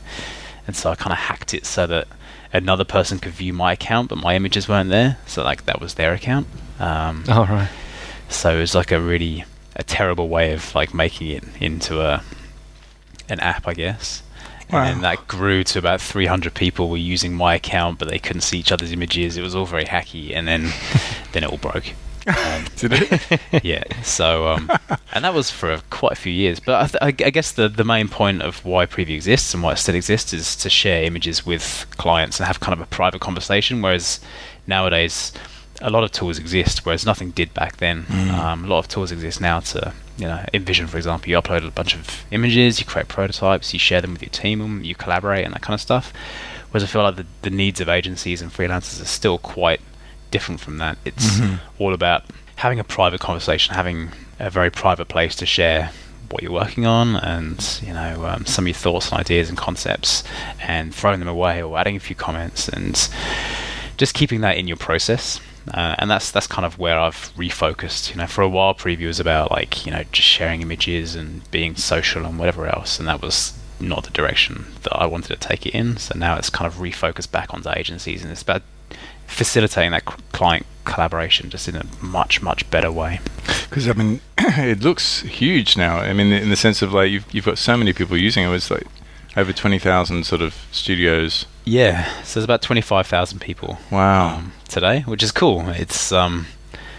[0.67, 2.07] And so I kind of hacked it so that
[2.53, 5.17] another person could view my account, but my images weren't there.
[5.25, 6.47] So like that was their account.
[6.79, 7.69] Um, All right.
[8.29, 12.23] so it was like a really a terrible way of like making it into a
[13.29, 14.21] an app, I guess.
[14.71, 14.83] Wow.
[14.83, 18.41] And then that grew to about 300 people were using my account, but they couldn't
[18.41, 19.37] see each other's images.
[19.37, 20.71] It was all very hacky, and then
[21.31, 21.93] then it all broke.
[22.27, 23.41] Um, Did it?
[23.63, 23.83] yeah.
[24.03, 24.71] So, um,
[25.11, 26.59] and that was for quite a few years.
[26.59, 29.73] But I, th- I guess the the main point of why Prevue exists and why
[29.73, 33.21] it still exists is to share images with clients and have kind of a private
[33.21, 33.81] conversation.
[33.81, 34.19] Whereas
[34.67, 35.33] nowadays,
[35.81, 38.05] a lot of tools exist, whereas nothing did back then.
[38.31, 41.67] Um, a lot of tools exist now to, you know, InVision, for example, you upload
[41.67, 45.45] a bunch of images, you create prototypes, you share them with your team, you collaborate,
[45.45, 46.13] and that kind of stuff.
[46.71, 49.81] Whereas I feel like the, the needs of agencies and freelancers are still quite
[50.31, 50.97] different from that.
[51.03, 51.39] It's
[51.79, 52.23] all about
[52.55, 55.91] having a private conversation, having a very private place to share
[56.29, 59.57] what you're working on and you know um, some of your thoughts and ideas and
[59.57, 60.23] concepts
[60.61, 63.09] and throwing them away or adding a few comments and
[63.97, 65.41] just keeping that in your process
[65.73, 68.73] uh, and that's that's kind of where I've refocused you know for a while.
[68.73, 72.99] Prevue was about like you know just sharing images and being social and whatever else.
[72.99, 75.97] And that was not the direction that I wanted to take it in.
[75.97, 78.23] So now it's kind of refocused back onto agencies.
[78.23, 78.61] And it's about
[79.27, 83.19] facilitating that client collaboration just in a much much better way.
[83.69, 85.97] Because I mean, it looks huge now.
[85.97, 88.53] I mean, in the sense of like you've you've got so many people using it.
[88.53, 88.87] It's like
[89.37, 91.45] over twenty thousand sort of studios.
[91.65, 94.37] yeah so there's about 25,000 people Wow.
[94.37, 96.47] um, today which is cool it's um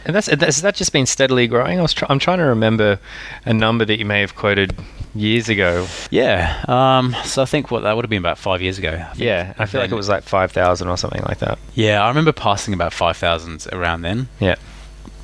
[0.05, 1.79] And that's has that just been steadily growing?
[1.79, 2.99] I was try- I'm trying to remember
[3.47, 4.75] a number that you may have quoted
[5.15, 5.87] years ago.
[6.11, 6.65] Yeah.
[6.67, 8.95] Um, so I think what that would have been about five years ago.
[8.99, 9.13] I.
[9.15, 11.57] Yeah, I feel like it was like five thousand or something like that.
[11.75, 14.57] Yeah, I remember passing about five thousand around then Yeah,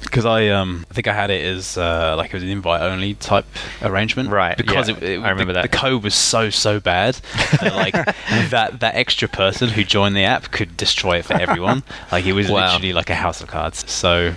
[0.03, 2.81] because I um I think I had it as uh, like it was an invite
[2.83, 3.45] only type
[3.83, 4.31] arrangement.
[4.31, 5.71] Right, Because yeah, it, it- I remember the, that.
[5.71, 7.15] the code was so so bad
[7.61, 7.93] that like
[8.51, 11.83] that that extra person who joined the app could destroy it for everyone.
[12.13, 12.67] like it was Wow.
[12.73, 13.91] literally like a house of cards.
[13.91, 14.35] So.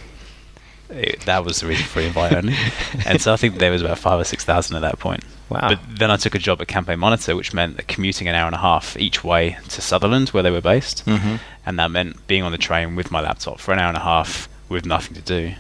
[0.90, 2.54] It, that was the reason for invite only,
[3.06, 5.24] and so I think there was about five or six thousand at that point.
[5.48, 5.70] Wow.
[5.70, 8.46] But then I took a job at Campaign Monitor, which meant that commuting an hour
[8.46, 11.36] and a half each way to Sutherland, where they were based, Mm-hmm.
[11.66, 14.02] and that meant being on the train with my laptop for an hour and a
[14.02, 15.54] half with nothing to do.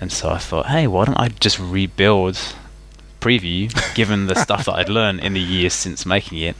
[0.00, 2.38] And so I thought, hey, why don't I just rebuild
[3.20, 6.56] Prevue, given the stuff that I'd learned in the years since making it?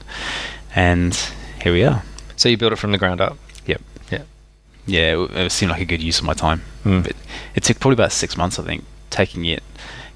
[0.75, 1.15] And
[1.63, 2.03] here we are.
[2.37, 3.37] so you built it from the ground up.
[3.67, 3.81] Yep.
[4.11, 4.23] Yeah.
[4.87, 6.63] Yeah, it, it seemed like a good use of my time.
[6.83, 7.01] Hmm.
[7.03, 7.13] But
[7.55, 9.63] it took probably about six months, I think, taking it,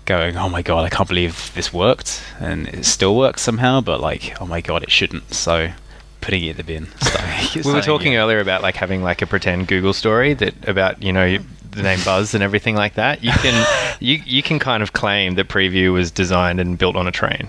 [0.06, 4.00] going, oh my god, I can't believe this worked, and it still works somehow, but
[4.00, 5.32] like, oh my god, it shouldn't.
[5.34, 5.70] So
[6.20, 6.88] putting it in the bin.
[7.00, 8.20] starting- We were talking again.
[8.20, 11.38] earlier about like having like a pretend Google story that about you know
[11.70, 13.22] the name Buzz and everything like that.
[13.22, 17.06] You can you you can kind of claim that Prevue was designed and built on
[17.06, 17.48] a train.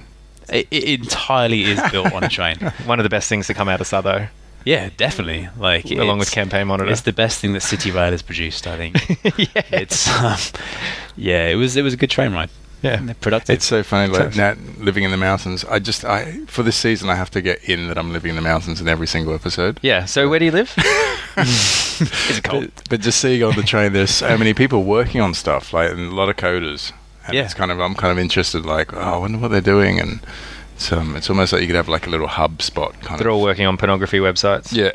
[0.50, 2.58] It, it entirely is built on a train.
[2.86, 4.28] One of the best things to come out of Southo,
[4.66, 5.48] Yeah, definitely.
[5.58, 6.92] Like along with Campaign Monitor.
[6.92, 8.96] It's the best thing that City Rail has produced, I think.
[9.56, 9.64] yeah.
[9.72, 10.38] It's um,
[11.16, 12.50] yeah, it was it was a good train ride.
[12.82, 13.14] Yeah.
[13.22, 13.54] Productive.
[13.56, 15.64] It's so funny, like Nat living in the mountains.
[15.66, 18.36] I just, I for this season, I have to get in that I'm living in
[18.36, 19.80] the mountains in every single episode.
[19.82, 20.06] Yeah.
[20.06, 20.74] So where do you live?
[21.38, 22.72] Is it cold?
[22.76, 25.92] But, but just seeing on the train, there's so many people working on stuff, like
[25.92, 26.92] and a lot of coders.
[27.26, 27.44] And Yeah.
[27.46, 30.20] it's kind of, I'm kind of interested, like, oh, I wonder what they're doing, and
[30.76, 33.28] it's, um, it's almost like you could have like a little hub spot, kind They're
[33.30, 33.36] of.
[33.36, 34.74] all working on pornography websites.
[34.74, 34.90] yeah.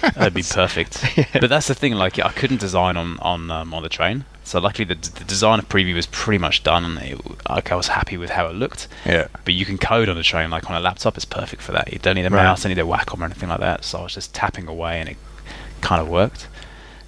[0.12, 1.04] That'd be perfect.
[1.16, 1.24] Yeah.
[1.40, 1.94] But that's the thing.
[1.94, 4.24] Like, I couldn't design on on um, on the train.
[4.48, 7.74] So luckily, the, the design of Prevue was pretty much done, and it, like I
[7.76, 8.88] was happy with how it looked.
[9.04, 9.28] yeah.
[9.44, 11.92] But you can code on a train, like on a laptop, it's perfect for that.
[11.92, 12.42] You don't need a Right.
[12.44, 13.84] mouse, don't need a Wacom or anything like that.
[13.84, 15.16] So I was just tapping away, and it
[15.82, 16.48] kind of worked.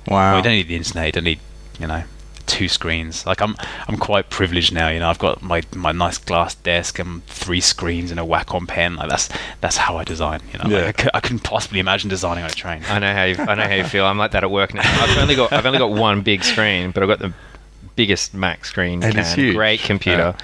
[0.06, 0.32] Wow.
[0.32, 1.06] Well, you don't need the internet.
[1.06, 1.40] You don't need,
[1.78, 2.02] you know,
[2.50, 3.24] two screens.
[3.26, 3.56] Like I'm
[3.88, 4.88] I'm quite privileged now.
[4.88, 8.66] You know, I've got my my nice glass desk and three screens and a Wacom
[8.68, 8.96] pen.
[8.96, 9.28] Like that's
[9.60, 10.40] that's how I design.
[10.52, 10.86] You know, Yeah.
[10.86, 12.82] like, I, c- I couldn't possibly imagine designing on a train.
[12.88, 14.04] I know how you, I know how you feel.
[14.04, 14.82] I'm like that at work now.
[14.84, 17.32] I've only got I've only got one big screen, but I've got the
[17.96, 19.02] biggest Mac screen.
[19.02, 19.54] And can, it's huge.
[19.54, 20.34] Great computer,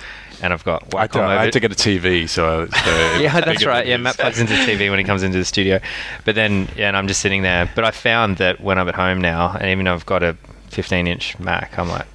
[0.42, 1.12] and I've got I, Wacom.
[1.12, 2.90] don't- I over- had to get a TV, so, so
[3.20, 3.86] yeah, that's right.
[3.86, 3.96] Yeah.
[3.96, 5.80] Matt plugs into the TV when he comes into the studio.
[6.24, 7.70] But then, yeah, and I'm just sitting there.
[7.74, 10.36] But I found that when I'm at home now, and even though I've got a
[10.68, 12.06] 15 inch Mac, I'm like,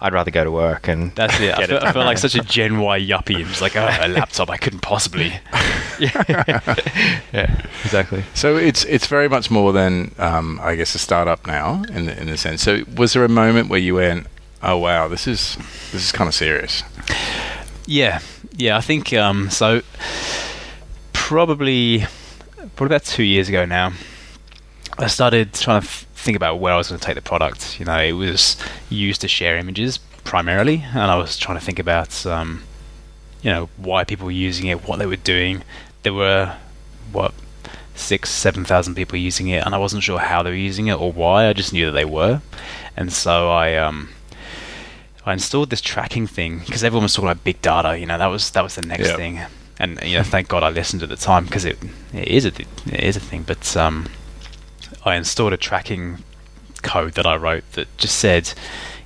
[0.00, 1.54] I'd rather go to work and That's it.
[1.54, 1.82] I Get feel, it.
[1.84, 3.36] I feel like such a Gen Y yuppie.
[3.44, 4.50] I'm like, oh, a laptop.
[4.50, 5.28] I couldn't possibly.
[6.00, 8.24] yeah, exactly.
[8.34, 12.20] So it's it's very much more than um, I guess a startup now in the,
[12.20, 12.62] in the sense.
[12.62, 14.26] So was there a moment where you went,
[14.62, 15.56] "Oh wow, this is
[15.92, 16.82] this is kind of serious"?
[17.86, 18.20] Yeah,
[18.56, 18.76] yeah.
[18.76, 19.82] I think um, so.
[21.12, 22.04] Probably,
[22.76, 23.92] probably about two years ago now,
[24.98, 27.78] I started trying to f- think about where I was going to take the product.
[27.78, 28.56] You know, it was
[28.88, 32.62] used to share images primarily, and I was trying to think about, um,
[33.42, 35.62] you know, why people were using it, what they were doing.
[36.04, 36.56] There were
[37.12, 37.34] what
[37.94, 40.94] six, seven thousand people using it, and I wasn't sure how they were using it
[41.00, 41.46] or why.
[41.48, 42.40] I just knew that they were,
[42.96, 44.10] and so I um,
[45.26, 47.98] I installed this tracking thing because everyone was talking about big data.
[47.98, 49.16] You know, that was that was the next Yeah.
[49.16, 49.40] thing,
[49.78, 51.78] and you know, thank God I listened at the time because it,
[52.14, 52.52] it is a
[52.86, 53.42] it is a thing.
[53.42, 54.08] But um,
[55.04, 56.22] I installed a tracking
[56.82, 58.52] code that I wrote that just said,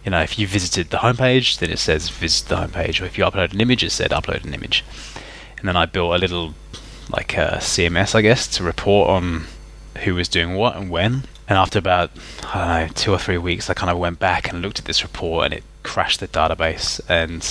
[0.04, 3.18] you know, if you visited the homepage, then it says visit the homepage, or if
[3.18, 4.84] you upload an image, it said upload an image.
[5.58, 6.54] And then I built a little
[7.10, 9.44] like uh, a CMS, I guess, to report on
[10.04, 11.24] who was doing what and when.
[11.48, 12.10] And after about
[12.52, 14.84] I don't know two or three weeks, I kind of went back and looked at
[14.84, 17.42] this report, and it crashed the database, and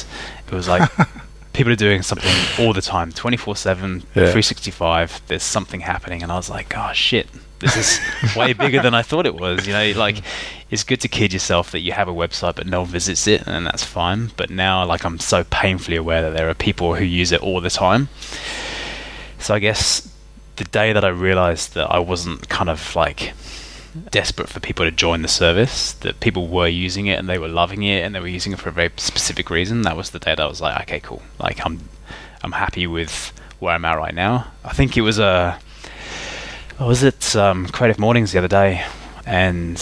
[0.48, 0.90] it was like
[1.54, 5.22] people are doing something all the time, twenty four seven, three sixty five.
[5.28, 7.28] There's something happening, and I was like, oh shit.
[7.66, 9.66] This is way bigger than I thought it was.
[9.66, 10.22] You know, like
[10.70, 13.48] it's good to kid yourself that you have a website but no one visits it,
[13.48, 14.32] and that's fine.
[14.38, 17.60] But now, like, I'm so painfully aware that there are people who use it all
[17.60, 18.10] the time.
[19.40, 20.12] So I guess
[20.56, 23.34] the day that I realized that I wasn't kind of like
[24.12, 27.48] desperate for people to join the service, that people were using it and they were
[27.48, 30.20] loving it and they were using it for a very specific reason, that was the
[30.20, 31.22] day that I was like, okay, cool.
[31.40, 31.90] Like I'm
[32.44, 34.48] I'm happy with where I'm at right now.
[34.64, 35.60] I think it was a
[36.78, 38.86] I was at um, Creative Mornings the other day
[39.26, 39.78] and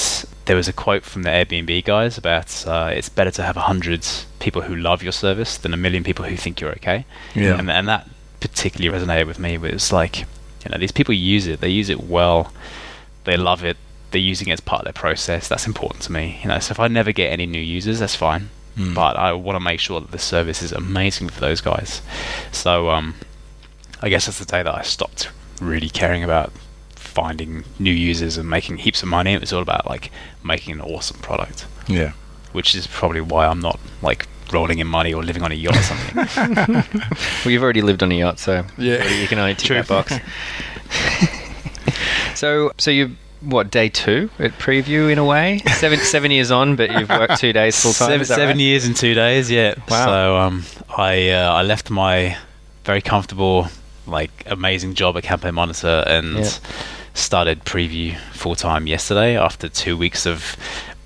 [0.45, 3.61] there was a quote from the Airbnb guys about uh, it's better to have a
[3.61, 4.05] hundred
[4.39, 7.05] people who love your service than a million people who think you're okay.
[7.33, 7.57] Yeah.
[7.57, 8.07] And, and that
[8.39, 9.55] particularly resonated with me.
[9.55, 12.53] It was like, you know, these people use it, they use it well,
[13.23, 13.77] they love it,
[14.11, 15.47] they're using it as part of their process.
[15.47, 16.39] That's important to me.
[16.43, 18.49] You know, so if I never get any new users, that's fine.
[18.77, 18.93] Mm.
[18.93, 22.01] But I want to make sure that the service is amazing for those guys.
[22.51, 23.15] So, um,
[24.01, 25.29] I guess that's the day that I stopped
[25.61, 26.51] really caring about
[27.13, 29.33] finding new users and making heaps of money.
[29.33, 30.11] It was all about like
[30.43, 32.13] making an awesome product, Yeah.
[32.53, 35.77] which is probably why I'm not like rolling in money or living on a yacht
[35.77, 36.83] or something.
[37.45, 39.07] Well, you've already lived on a yacht, so Yeah.
[39.09, 39.81] you can only tick True.
[39.81, 40.13] that box.
[42.35, 45.59] so, so you what day two at Prevue in a way?
[45.77, 48.09] Seven seven years on, but you've worked two days full time.
[48.09, 48.57] Seven, seven right?
[48.57, 49.75] years in two days, yeah.
[49.89, 50.05] Wow.
[50.05, 50.63] So um,
[50.97, 52.37] I uh, I left my
[52.85, 53.67] very comfortable,
[54.07, 56.49] like amazing job at Campaign Monitor and Yeah.
[57.13, 60.57] Started Prevue full time yesterday after two weeks of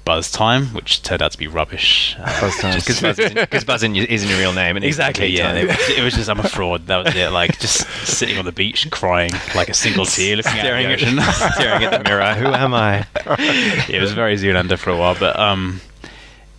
[0.06, 2.16] buzz time, which turned out to be rubbish.
[2.18, 2.76] Uh, Buzz time.
[2.76, 3.96] Because Buzz, isn't- Buzz isn't
[4.30, 4.78] your- real name.
[4.78, 5.28] and Exactly.
[5.28, 5.52] Yeah.
[5.54, 6.88] It was, it was just I'm a fraud.
[6.88, 7.30] That was it.
[7.34, 11.00] Like just sitting on the beach crying like a single tear, looking staring at at,
[11.00, 11.52] the ocean.
[11.56, 12.34] staring at the mirror.
[12.36, 13.06] Who am I?
[13.90, 15.82] it was very Zoolander for a while, but um,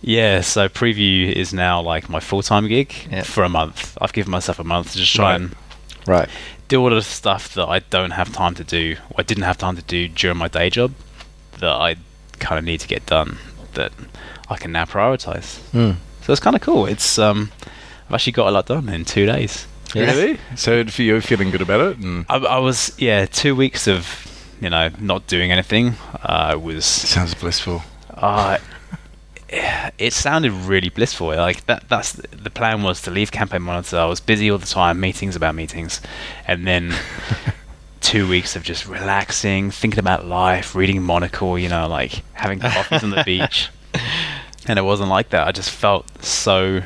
[0.01, 0.41] yeah.
[0.41, 3.23] So Prevue is now like my full time gig Yeah.
[3.23, 3.97] for a month.
[3.99, 5.41] I've given myself a month to just try Right.
[5.41, 5.55] and
[6.05, 6.29] Right.
[6.69, 9.43] Do all of the stuff that I don't have time to do, or I didn't
[9.43, 10.93] have time to do during my day job,
[11.59, 11.97] that I
[12.39, 13.37] kind of need to get done.
[13.73, 13.91] That
[14.49, 15.59] I can now prioritize.
[15.71, 15.97] Mm.
[16.21, 16.85] So it's kind of cool.
[16.85, 17.51] It's um,
[18.07, 19.67] I've actually got a lot done in two days.
[19.95, 20.37] Really?
[20.55, 24.25] So if you're feeling good about it, and I, I was yeah, two weeks of
[24.61, 25.95] you know not doing anything.
[26.21, 27.81] Uh, was sounds blissful.
[28.13, 28.59] Uh,
[29.97, 31.27] it sounded really blissful.
[31.27, 31.89] Like that.
[31.89, 33.97] That's the plan was to leave Campaign Monitor.
[33.97, 36.01] I was busy all the time, meetings about meetings,
[36.47, 36.93] and then
[38.01, 41.57] two weeks of just relaxing, thinking about life, reading Monocle.
[41.57, 43.69] You know, like having coffees on the beach.
[44.67, 45.47] And it wasn't like that.
[45.47, 46.83] I just felt so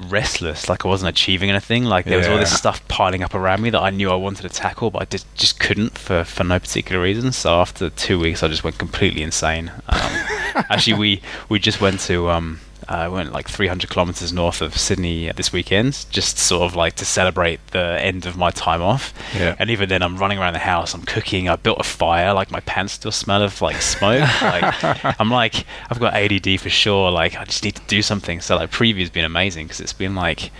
[0.00, 1.84] restless, like I wasn't achieving anything.
[1.84, 4.42] Like there was all this stuff piling up around me that I knew I wanted
[4.42, 7.32] to tackle, but I just just couldn't for for no particular reason.
[7.32, 9.70] So after two weeks, I just went completely insane.
[9.88, 10.00] Um,
[10.70, 14.76] actually, we we just went to um, Uh, I went like 300 kilometers north of
[14.76, 19.12] Sydney this weekend, just sort of like to celebrate the end of my time off.
[19.34, 19.56] Yeah.
[19.58, 22.50] And even then, I'm running around the house, I'm cooking, I built a fire, like
[22.50, 24.20] my pants still smell of like smoke.
[24.42, 27.10] like I'm like, I've got ADD for sure.
[27.10, 28.40] Like I just need to do something.
[28.40, 30.50] So like Prevue's been amazing because it's been like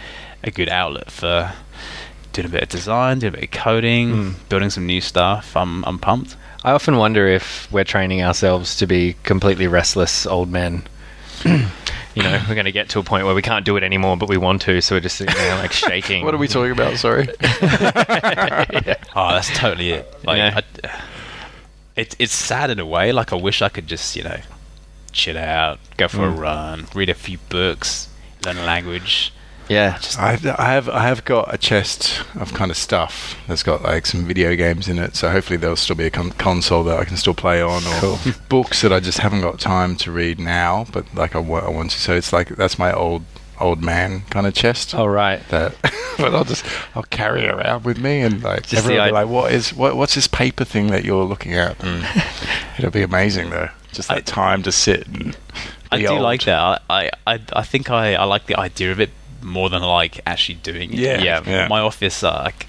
[0.43, 1.53] a good outlet for
[2.33, 4.31] doing a bit of design, doing a bit of coding, hmm.
[4.49, 5.57] building some new stuff.
[5.57, 6.37] I'm I'm pumped.
[6.65, 10.85] I often wonder if we're training ourselves to be completely restless old men.
[12.15, 14.17] you know, we're going to get to a point where we can't do it anymore,
[14.17, 16.25] but we want to, so we're just sitting there like shaking.
[16.25, 16.97] What are we talking about?
[16.97, 17.29] Sorry.
[19.17, 20.13] Oh, that's totally it.
[20.25, 20.61] Like, Yeah.
[20.83, 21.01] I, uh,
[21.95, 23.13] it, it's sad in a way.
[23.13, 24.41] Like, I wish I could just, you know,
[25.13, 26.39] chill out, go for a mm.
[26.39, 28.09] run, read a few books,
[28.45, 29.33] learn a language.
[29.69, 33.83] Yeah, I've, I have I have got a chest of kind of stuff that's got
[33.83, 35.17] like some video games in it.
[35.17, 38.19] So hopefully there'll still be a con- console that I can still play on, or
[38.49, 41.93] books that I just haven't got time to read now, but like I I want
[41.93, 41.99] to.
[41.99, 43.25] So it's like that's my old
[43.61, 44.95] old man kind of chest.
[44.95, 45.41] Oh right.
[45.49, 45.75] That,
[46.19, 49.21] but I'll just I'll carry it around with me, and like Just everyone the will
[49.21, 49.97] be like, "What is what?
[49.97, 52.07] What's this paper thing that you're looking at?" And
[52.79, 53.71] it'll be amazing though.
[53.93, 55.37] Just that time to sit and.
[55.93, 56.23] I do old.
[56.23, 56.83] like that.
[56.91, 59.11] I, I, I think I, I like the idea of it
[59.45, 60.99] more than I like actually doing it.
[60.99, 61.43] Yeah, yeah.
[61.47, 61.69] yeah.
[61.69, 62.67] My office, uh, like,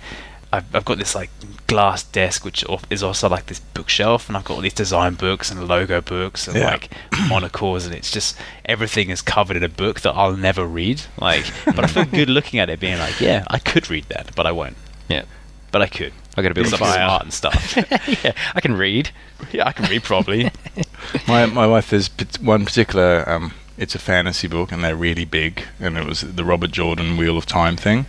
[0.53, 1.29] I've, I've got this like
[1.67, 5.49] glass desk, which is also like this bookshelf, and I've got all these design books
[5.51, 6.71] and logo books and Yeah.
[6.71, 6.91] like
[7.29, 11.01] monocles, and it's just everything is covered in a book that I'll never read.
[11.19, 14.35] Like, but I feel good looking at it, being like, yeah, I could read that,
[14.35, 14.77] but I won't.
[15.09, 15.23] Yeah.
[15.71, 16.13] But I could.
[16.37, 17.75] I got to be Because able I'm to smart and stuff.
[18.23, 19.09] yeah, I can read.
[19.51, 20.51] yeah, I can read probably.
[21.27, 22.09] My my wife is
[22.41, 23.27] one particular.
[23.29, 27.17] Um, it's a fantasy book, and they're really big, and it was the Robert Jordan
[27.17, 28.05] Wheel of Time thing,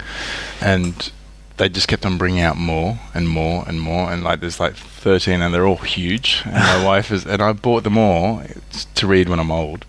[0.60, 1.10] and
[1.56, 4.74] they just kept on bringing out more and more and more, and like there's like
[4.74, 6.42] thirteen, and they're all huge.
[6.44, 8.42] And my wife is, and I bought them all
[8.94, 9.84] to read when I'm old.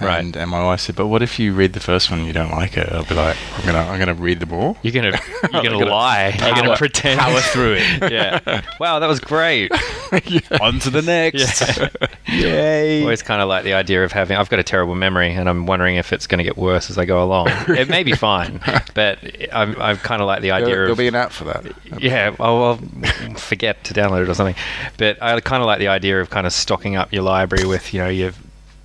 [0.00, 0.20] Right.
[0.24, 2.32] And, and my wife said, "But what if you read the first one and you
[2.32, 5.10] don't like it?" I'll be like, "I'm gonna, I'm gonna read them all." You're gonna
[5.52, 6.28] you're gonna gonna lie.
[6.38, 7.20] You're gonna power- pretend.
[7.20, 8.10] power through it.
[8.12, 8.62] yeah.
[8.80, 9.70] Wow, that was great.
[10.60, 11.60] On to the next.
[11.68, 11.88] Yeah.
[12.28, 13.00] Yay.
[13.02, 14.36] Always kind of like the idea of having.
[14.36, 16.98] I've got a terrible memory, and I'm wondering if it's going to get worse as
[16.98, 17.48] I go along.
[17.68, 18.60] it may be fine,
[18.94, 19.18] but
[19.52, 21.64] I'm, I'm kind of like the idea There'll, there'll be an app for that.
[22.02, 22.34] yeah.
[22.40, 24.56] I'll, I'll forget to download it or something.
[24.96, 27.92] But I kind of like the idea of kind of stocking up your library with
[27.94, 28.32] you know your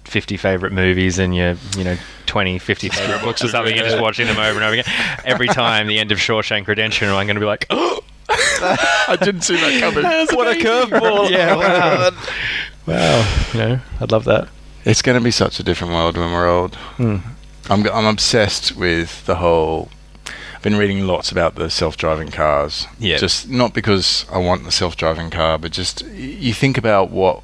[0.05, 4.01] 50 favorite movies and your you know 20 50 favorite books or something and just
[4.01, 4.85] watching them over and over again
[5.25, 9.41] every time the end of Shawshank Redemption I'm going to be like oh I didn't
[9.41, 10.03] see that coming.
[10.37, 12.11] what a curveball yeah wow
[12.87, 14.47] wow you know I'd love that
[14.85, 16.75] It's going to be such a different world when we're old.
[16.97, 17.17] Hmm.
[17.69, 19.89] I'm g- I'm obsessed with the whole.
[20.55, 22.85] I've been reading lots about the self-driving cars.
[22.99, 23.17] Yeah.
[23.17, 27.43] Just not because I want the self-driving car, but just you think about what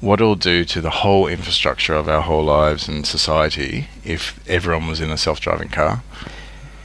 [0.00, 4.86] what it'll do to the whole infrastructure of our whole lives and society if everyone
[4.86, 6.02] was in a self-driving car.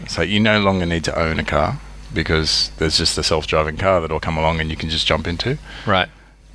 [0.07, 1.79] So you no longer need to own a car
[2.13, 5.57] because there's just a self-driving car that'll come along and you can just jump into
[5.85, 6.07] right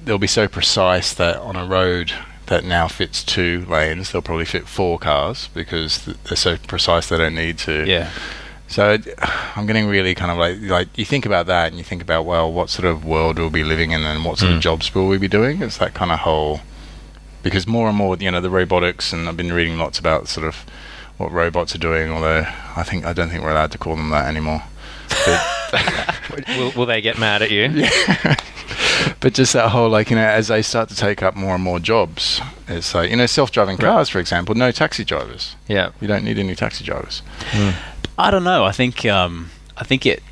[0.05, 2.13] they'll be so precise that on a road
[2.47, 7.17] that now fits two lanes, they'll probably fit four cars because they're so precise they
[7.17, 7.87] don't need to.
[7.87, 8.11] Yeah.
[8.71, 8.97] So
[9.57, 12.25] I'm getting really kind of like like you think about that and you think about
[12.25, 14.57] well, what sort of world we'll be living in and what sort Mm.
[14.57, 15.61] of jobs will we be doing?
[15.61, 16.61] It's that kind of whole
[17.43, 20.47] because more and more you know the robotics and I've been reading lots about sort
[20.47, 20.65] of
[21.19, 22.11] what robots are doing.
[22.13, 24.63] Although I think I don't think we're allowed to call them that anymore.
[25.73, 27.69] But, will, will they get mad at you
[29.21, 31.63] but just that whole like you know as they start to take up more and
[31.63, 35.57] more jobs it's like you know self-driving cars for example no taxi drivers.
[35.69, 35.91] Yeah.
[36.01, 37.23] You don't need any taxi drivers.
[38.19, 38.65] I don't know.
[38.65, 40.23] I think um, I think it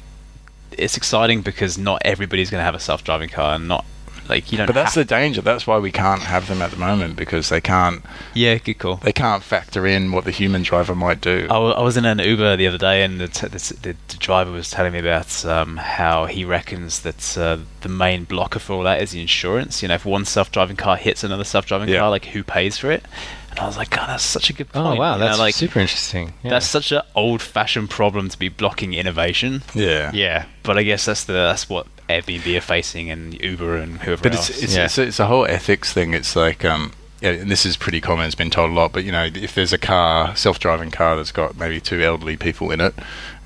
[0.72, 3.84] it's exciting because not everybody's going to have a self-driving car, and not
[4.28, 4.66] like you don't.
[4.66, 7.48] but that's have, the danger that's why we can't have them at the moment because
[7.48, 8.02] they can't
[8.34, 8.96] yeah, good call.
[8.96, 12.56] they can't factor in what the human driver might do I was in an Uber
[12.56, 15.44] the other day, and the, t- the, s- the, the driver was telling me about
[15.46, 19.82] um, how he reckons that uh, the main blocker for all that is the insurance.
[19.82, 22.00] You know, if one self-driving car hits another self-driving Yeah.
[22.00, 23.04] car, like who pays for it?
[23.50, 24.98] And I was like, God, that's such a good oh point.
[25.00, 26.50] wow you know, that's like super interesting yeah.
[26.50, 29.62] that's such an old-fashioned problem to be blocking innovation.
[29.74, 33.98] yeah yeah But I guess that's the that's what Airbnb are facing, and Uber and
[33.98, 34.50] whoever but else.
[34.50, 34.84] it's it's, Yeah.
[34.84, 38.26] it's, it's a whole ethics thing it's like um yeah, and this is pretty common.
[38.26, 41.32] It's been told a lot, but you know, if there's a car, self-driving car that's
[41.32, 42.94] got maybe two elderly people in it,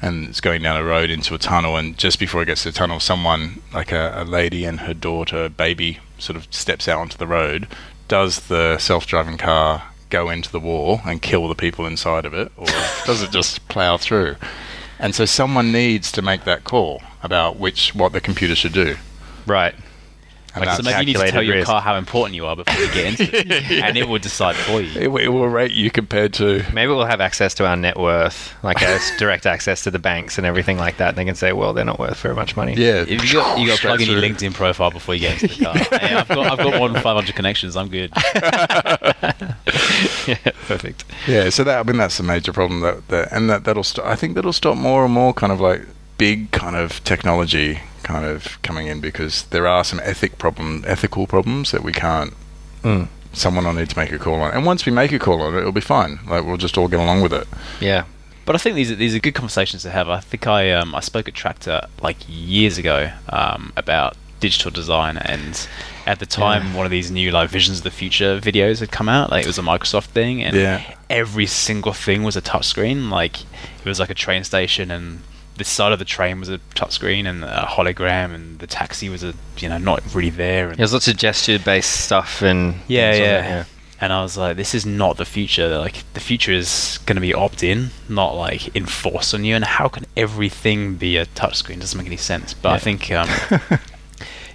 [0.03, 2.69] and it's going down a road into a tunnel, and just before it gets to
[2.71, 6.99] the tunnel, someone like a, a lady and her daughter, baby, sort of steps out
[7.01, 7.67] onto the road.
[8.09, 12.53] Does the self-driving car go into the wall and kill the people inside of it,
[12.59, 12.67] or
[13.07, 14.37] does it just plow through?
[15.03, 18.97] And so someone needs to make that call about which what the computer should do.
[19.47, 19.75] right
[20.55, 21.67] And So maybe you need to tell calculated your risk.
[21.67, 23.87] car how important you are before you get into it, yeah.
[23.87, 25.01] and it will decide for you.
[25.01, 26.63] it, will- it will rate you compared to.
[26.73, 30.37] Maybe we'll have access to our net worth, like a direct access to the banks
[30.37, 31.09] and everything like that.
[31.11, 32.75] And they can say, well, they're not worth very much money.
[32.75, 33.05] Yeah.
[33.09, 34.21] If you got you got to plug in your.
[34.23, 35.75] LinkedIn profile before you get into the car.
[35.99, 37.77] hey, I've got I've got more than 500 connections.
[37.77, 38.11] I'm good.
[40.27, 40.37] yeah,
[40.67, 41.05] perfect.
[41.27, 44.07] Yeah, so that I mean that's the major problem that, that and that that'll st-
[44.07, 45.83] I think that'll stop more and more kind of like
[46.19, 47.81] big kind of technology
[48.13, 52.33] kind of coming in because there are some ethic problem ethical problems that we can't
[52.83, 53.07] Mm.
[53.33, 54.51] someone will need to make a call on.
[54.55, 56.19] And once we make a call on it, it'll be fine.
[56.33, 57.47] Like we'll just all get along with it.
[57.81, 58.03] Yeah.
[58.45, 60.09] But I think these are, these are good conversations to have.
[60.09, 62.99] I think I um, I spoke at Tractor like years ago
[63.29, 65.55] um, about digital design, and
[66.13, 69.09] at the time, one of these new like Visions of the Future videos had come
[69.09, 69.31] out.
[69.31, 70.83] Like it was a Microsoft thing, and Yeah.
[71.09, 73.11] every single thing was a touchscreen.
[73.11, 75.21] Like it was like a train station, and
[75.57, 79.23] the side of the train was a touchscreen, and a hologram, and the taxi was
[79.23, 80.69] a you know not really there.
[80.71, 83.65] And There's lots of gesture-based stuff and yeah, like yeah.
[84.01, 85.79] And I was like, this is not the future.
[85.79, 89.55] Like, the future is going to be opt-in, not like enforced on you.
[89.55, 91.75] And how can everything be a touchscreen?
[91.77, 92.53] It doesn't make any sense.
[92.53, 93.29] But I think, um,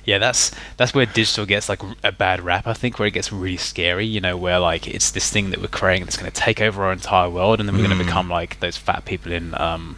[0.06, 2.68] yeah, that's that's where digital gets like a bad rap.
[2.68, 4.06] I think where it gets really scary.
[4.06, 6.84] You know, where like it's this thing that we're creating that's going to take over
[6.84, 8.00] our entire world, and then we're going Mm.
[8.02, 9.95] to become like those fat people in um,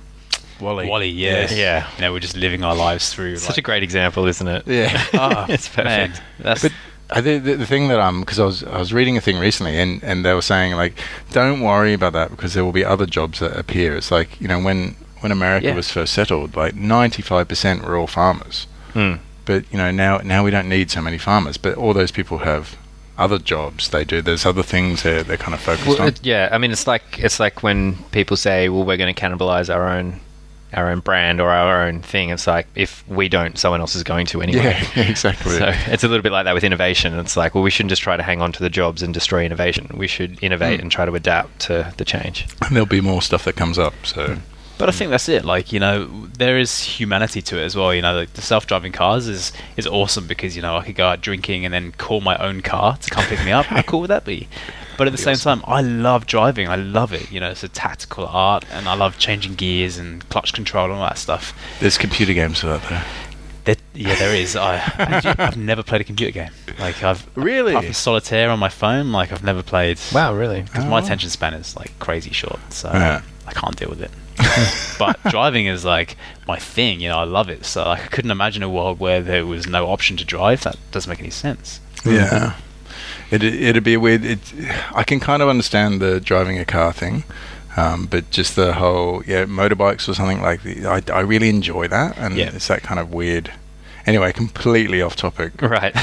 [0.60, 0.88] WALL-E.
[0.88, 1.08] WALL-E.
[1.10, 1.88] Yeah, Yeah.
[1.98, 3.38] You know, we're just living our lives through.
[3.38, 4.68] Such a great example, isn't it?
[4.68, 5.04] Yeah.
[5.14, 6.22] ah, It's man, perfect.
[6.40, 6.72] that's But
[7.12, 9.40] I think the, the thing that um because I was I was reading a thing
[9.40, 10.94] recently and and they were saying like
[11.32, 13.96] don't worry about that because there will be other jobs that appear.
[13.96, 15.76] It's like you know when when America Yeah.
[15.76, 18.68] was first settled, like ninety five percent were all farmers.
[18.94, 19.20] Mm.
[19.46, 21.58] But you know now now we don't need so many farmers.
[21.58, 22.78] But all those people have
[23.18, 24.22] other jobs they do.
[24.22, 26.08] There's other things they're they're kind of focused Well, on.
[26.10, 29.20] it, yeah, I mean, it's like it's like when people say, "Well, we're going to
[29.22, 30.22] cannibalize our own,
[30.74, 34.04] our own brand or our own thing." It's like if we don't, someone else is
[34.04, 34.64] going to anyway.
[34.96, 35.58] yeah, exactly.
[35.58, 37.18] So it's a little bit like that with innovation.
[37.20, 39.46] It's like, well, we shouldn't just try to hang on to the jobs and destroy
[39.46, 39.90] innovation.
[39.96, 40.84] We should innovate Mm.
[40.84, 42.46] and try to adapt to the change.
[42.66, 43.94] and there'll be more stuff that comes up.
[44.04, 44.38] So
[44.78, 45.44] But I think that's it.
[45.46, 47.94] Like you know, there is humanity to it as well.
[47.94, 51.08] You know, like the self-driving cars is is awesome because you know I could go
[51.08, 53.66] out drinking and then call my own car to come pick me up.
[53.66, 54.48] How cool would that be?
[55.00, 56.68] But at the same time, I love driving.
[56.68, 57.32] I love it.
[57.32, 60.94] You know, it's a tactical art, and I love changing gears and clutch control and
[60.96, 61.54] all that stuff.
[61.80, 63.06] there's computer games for that there.
[63.66, 64.56] There, yeah, there is.
[64.56, 64.82] I,
[65.40, 66.52] I've never played a computer game.
[66.80, 67.72] Like I've Really?
[67.72, 69.12] apart from solitaire on my phone.
[69.12, 70.00] Like I've never played.
[70.14, 70.62] Wow, really?
[70.64, 70.90] Because Oh.
[70.90, 73.22] my attention span is like crazy short, so Yeah.
[73.48, 74.12] I can't deal with it.
[75.00, 77.20] but driving is like my thing, you know.
[77.20, 77.64] I love it.
[77.66, 80.64] So like, I couldn't imagine a world where there was no option to drive.
[80.64, 81.80] That doesn't make any sense.
[82.06, 82.56] Yeah.
[83.32, 84.26] It, it'd be a weird.
[84.26, 84.40] It,
[84.94, 87.24] I can kind of understand the driving a car thing,
[87.78, 91.88] um, but just the whole yeah motorbikes or something like the, I, I really enjoy
[91.90, 93.52] that, and it's that kind of weird.
[94.06, 95.54] Anyway, completely off topic.
[95.62, 95.94] Right.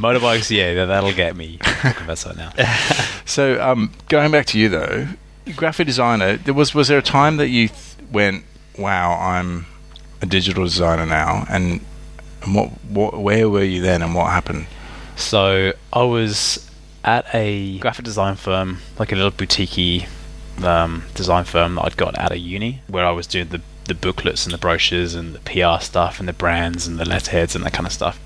[0.00, 1.58] Motorbikes, yeah, that, that'll get me.
[1.62, 2.52] I'll confess that now.
[3.26, 5.06] So um, going back to you though,
[5.54, 6.36] graphic designer.
[6.36, 7.78] There was was there a time that you th-
[8.10, 8.44] went,
[8.76, 9.66] "Wow, I'm
[10.20, 11.80] a digital designer now," and,
[12.42, 14.66] and what what where were you then, and what happened?
[15.20, 16.68] So I was
[17.04, 20.06] at a graphic design firm, like a little boutique
[20.62, 23.94] um, design firm that I'd got out of uni, where I was doing the the
[23.94, 27.64] booklets and the brochures and the PR stuff and the brands and the letterheads and
[27.64, 28.20] that kind of stuff.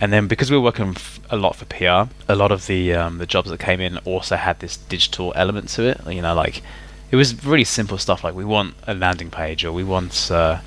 [0.00, 2.94] And then because we were working f- a lot for PR, a lot of the
[2.94, 6.00] um, the jobs that came in also had this digital element to it.
[6.12, 6.62] You know, like
[7.10, 8.24] it was really simple stuff.
[8.24, 10.60] Like we want a landing page or we want uh,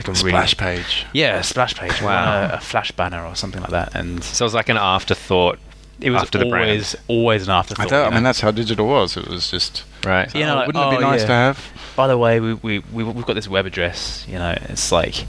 [0.00, 1.06] like a really Splash page.
[1.12, 2.08] yeah a splash page, Wow.
[2.08, 3.94] wow, a, a flash banner or something like that.
[3.94, 5.58] And So it was like an afterthought.
[6.00, 6.70] it was after the brand.
[6.70, 7.88] always always an I, afterthought.
[7.90, 9.16] thought, I mean, that's how digital was.
[9.16, 9.84] It was just.
[10.04, 10.34] Right.
[10.34, 11.26] You know, oh, like, wouldn't it oh, be nice yeah.
[11.26, 11.66] to have?
[11.94, 14.24] By the way, we, we, we we've got this web address.
[14.26, 15.26] You know, it's like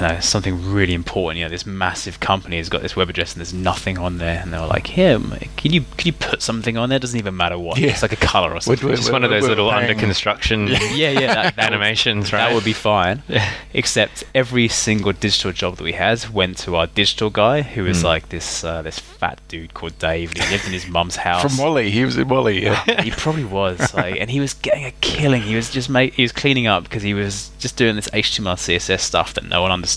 [0.00, 1.38] you know something really important.
[1.38, 4.40] You know, this massive company has got this web address and there's nothing on there.
[4.42, 6.98] And they were like, "Here, mate, can you can you put something on there?
[6.98, 7.78] Doesn't even matter what.
[7.78, 7.90] Yeah.
[7.90, 9.94] It's like a color or Would- something." would- Just one of those little paying- under
[10.00, 12.38] construction yeah, yeah, that, that animations, right?
[12.48, 13.22] That would be fine.
[13.28, 13.48] Yeah.
[13.74, 18.00] Except every single digital job that we had went to our digital guy, who was
[18.00, 18.06] Hmm.
[18.06, 20.30] like this uh, this fat dude called Dave.
[20.34, 21.42] And he lived in his mum's house.
[21.42, 22.62] From WALL-E, he was in WALL-E.
[22.62, 23.02] Yeah.
[23.02, 25.42] he probably was like, and he was getting a killing.
[25.42, 28.54] He was just make, he was cleaning up because he was just doing this HTML
[28.56, 29.87] CSS stuff that no one understood,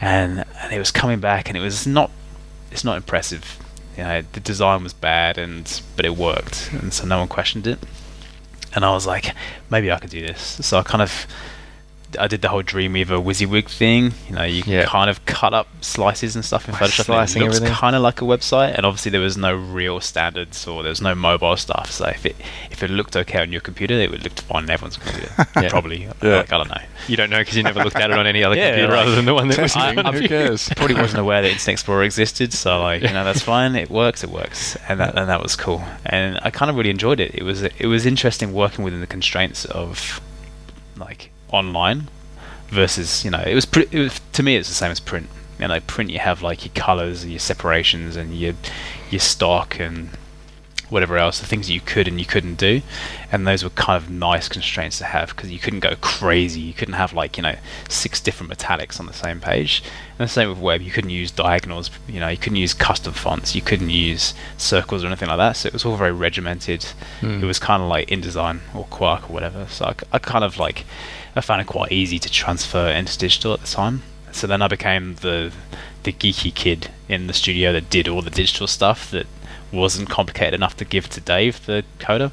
[0.00, 2.10] and and it was coming back, and it was not,
[2.70, 3.58] it's not impressive.
[3.96, 7.66] You know, the design was bad, and but it worked, and so no one questioned
[7.66, 7.78] it.
[8.74, 9.34] And I was like,
[9.70, 10.58] maybe I could do this.
[10.66, 11.26] So I kind of
[12.18, 14.12] I did the whole Dreamweaver WYSIWYG thing.
[14.28, 14.84] You know, you can Yeah.
[14.86, 17.04] kind of cut up slices and stuff in Photoshop.
[17.04, 20.00] slicing and it looks kind of like a website, and obviously there was no real
[20.00, 21.90] standards or there was no mobile stuff.
[21.90, 22.36] So if it
[22.70, 25.30] if it looked okay on your computer, it would look fine on everyone's computer.
[25.64, 25.68] Yeah.
[25.68, 26.02] Probably.
[26.22, 26.36] Yeah.
[26.38, 26.80] Like, I don't know.
[27.06, 29.06] You don't know because you never looked at it on any other Yeah, computer like-
[29.06, 29.76] other than the one that was.
[29.76, 30.68] I- I'm- Who cares?
[30.76, 33.76] Probably wasn't aware that Internet Explorer existed, so like you know that's fine.
[33.76, 35.84] It works, it works, and that and that was cool.
[36.06, 37.34] And I kind of really enjoyed it.
[37.34, 40.20] It was it was interesting working within the constraints of
[40.96, 42.08] like online
[42.68, 43.96] versus you know it was pretty.
[43.96, 45.28] It was, to me it's the same as print.
[45.58, 48.54] You know, print you have like your colors your separations and your
[49.10, 50.10] your stock and
[50.94, 52.80] whatever else, the things that you could and you couldn't do,
[53.32, 56.60] and those were kind of nice constraints to have because you couldn't go crazy.
[56.60, 57.56] You couldn't have like you know
[57.88, 59.82] six different metallics on the same page.
[60.16, 61.90] And the same with web, you couldn't use diagonals.
[62.06, 63.56] You know, you couldn't use custom fonts.
[63.56, 65.56] You couldn't use circles or anything like that.
[65.56, 66.84] So it was all very regimented.
[67.20, 67.42] Hmm.
[67.42, 69.66] It was kind of like InDesign or Quark or whatever.
[69.68, 70.86] So I, I kind of like
[71.34, 74.02] I found it quite easy to transfer into digital at the time.
[74.30, 75.52] So then I became the
[76.04, 79.26] the geeky kid in the studio that did all the digital stuff that
[79.74, 82.30] wasn't complicated enough to give to Dave, the coder.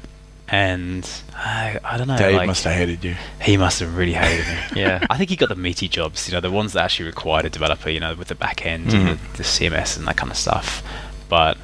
[0.48, 2.16] And I, I don't know.
[2.18, 3.14] Dave like, must have hated you.
[3.40, 4.58] he must have really hated me.
[4.82, 5.06] Yeah.
[5.08, 7.50] I think he got the meaty jobs, you know, the ones that actually required a
[7.50, 9.32] developer, you know, with the back end and Mhm.
[9.32, 10.82] the, the CMS and that kind of stuff.
[11.30, 11.56] But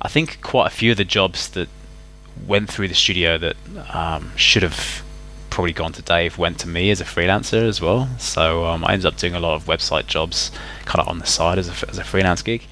[0.00, 1.68] I think quite a few of the jobs that
[2.46, 3.56] went through the studio that
[3.92, 5.02] um, should have
[5.50, 8.08] probably gone to Dave went to me as a freelancer as well.
[8.18, 10.50] So um, I ended up doing a lot of website jobs
[10.84, 12.62] kind of on the side as a, as a freelance gig.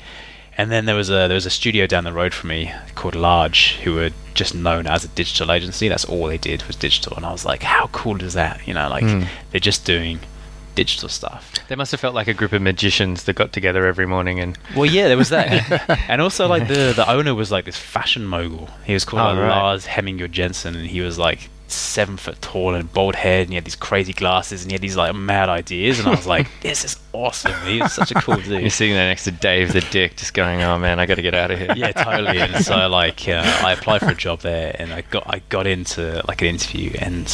[0.60, 2.62] And then there was a there was a studio down the road from me
[2.94, 5.88] called Large, who were just known as a digital agency.
[5.88, 8.56] That's all they did was digital, and I was like, how cool is that?
[8.68, 9.22] You know, like Hmm.
[9.50, 10.20] they're just doing
[10.74, 11.42] digital stuff.
[11.68, 14.56] They must have felt like a group of magicians that got together every morning and
[14.76, 15.50] Well, yeah, there was that,
[16.08, 18.68] and also like the the owner was like this fashion mogul.
[18.84, 19.58] He was called Oh, like, right.
[19.62, 23.54] Lars Hemminger Jensen, and he was like seven foot tall and bald head, and he
[23.54, 26.46] had these crazy glasses, and he had these like mad ideas, and I was like,
[26.60, 27.54] this is awesome.
[27.66, 28.60] He was such a cool dude.
[28.60, 31.22] you're sitting there next to Dave the Dick, just going, "Oh man, I got to
[31.22, 32.38] get out of here." yeah, totally.
[32.38, 35.66] And so like uh, I applied for a job there, and I got I got
[35.66, 37.26] into like an interview, and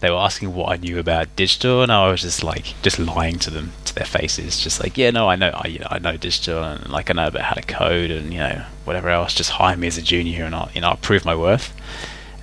[0.00, 3.38] they were asking what I knew about digital, and I was just like just lying
[3.40, 5.98] to them to their faces, just like yeah, no, I know, I you know I
[5.98, 9.34] know digital, and like I know about how to code, and you know whatever else.
[9.34, 11.74] Just hire me as a junior, and I'll you know I'll prove my worth.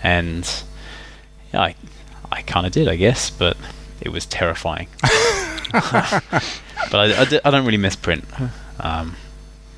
[0.03, 0.49] And
[1.53, 1.75] yeah, I
[2.31, 3.57] I kind of did, I guess, but
[4.01, 4.87] it was terrifying.
[5.71, 8.25] but I, I, I don't really miss print.
[8.79, 9.15] Um,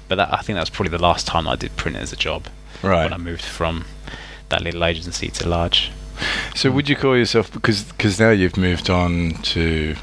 [0.08, 2.16] but that, I think that was probably the last time I did print as a
[2.16, 2.48] job
[2.82, 3.04] Right.
[3.04, 3.86] when I moved from
[4.50, 5.92] that little agency to large.
[6.56, 9.96] So would you call yourself because because now you've moved on to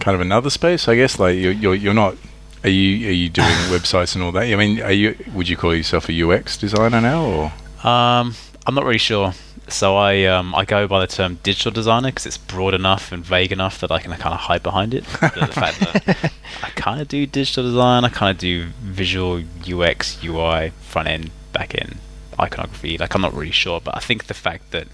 [0.00, 1.18] kind of another space, I guess.
[1.18, 2.16] Like you're you're, you're not.
[2.62, 4.44] Are you are you doing websites and all that?
[4.44, 5.16] I mean, are you?
[5.34, 8.34] Would you call yourself a UX designer now, or Um,
[8.66, 9.32] I'm not really sure.
[9.68, 13.24] So I um, I go by the term digital designer because it's broad enough and
[13.24, 15.04] vague enough that I can kind of hide behind it.
[15.20, 19.42] the, the fact that I kind of do digital design, I kind of do visual
[19.66, 21.98] UX, UI, front end, back end,
[22.38, 22.98] iconography.
[22.98, 24.86] Like I'm not really sure, but I think the fact that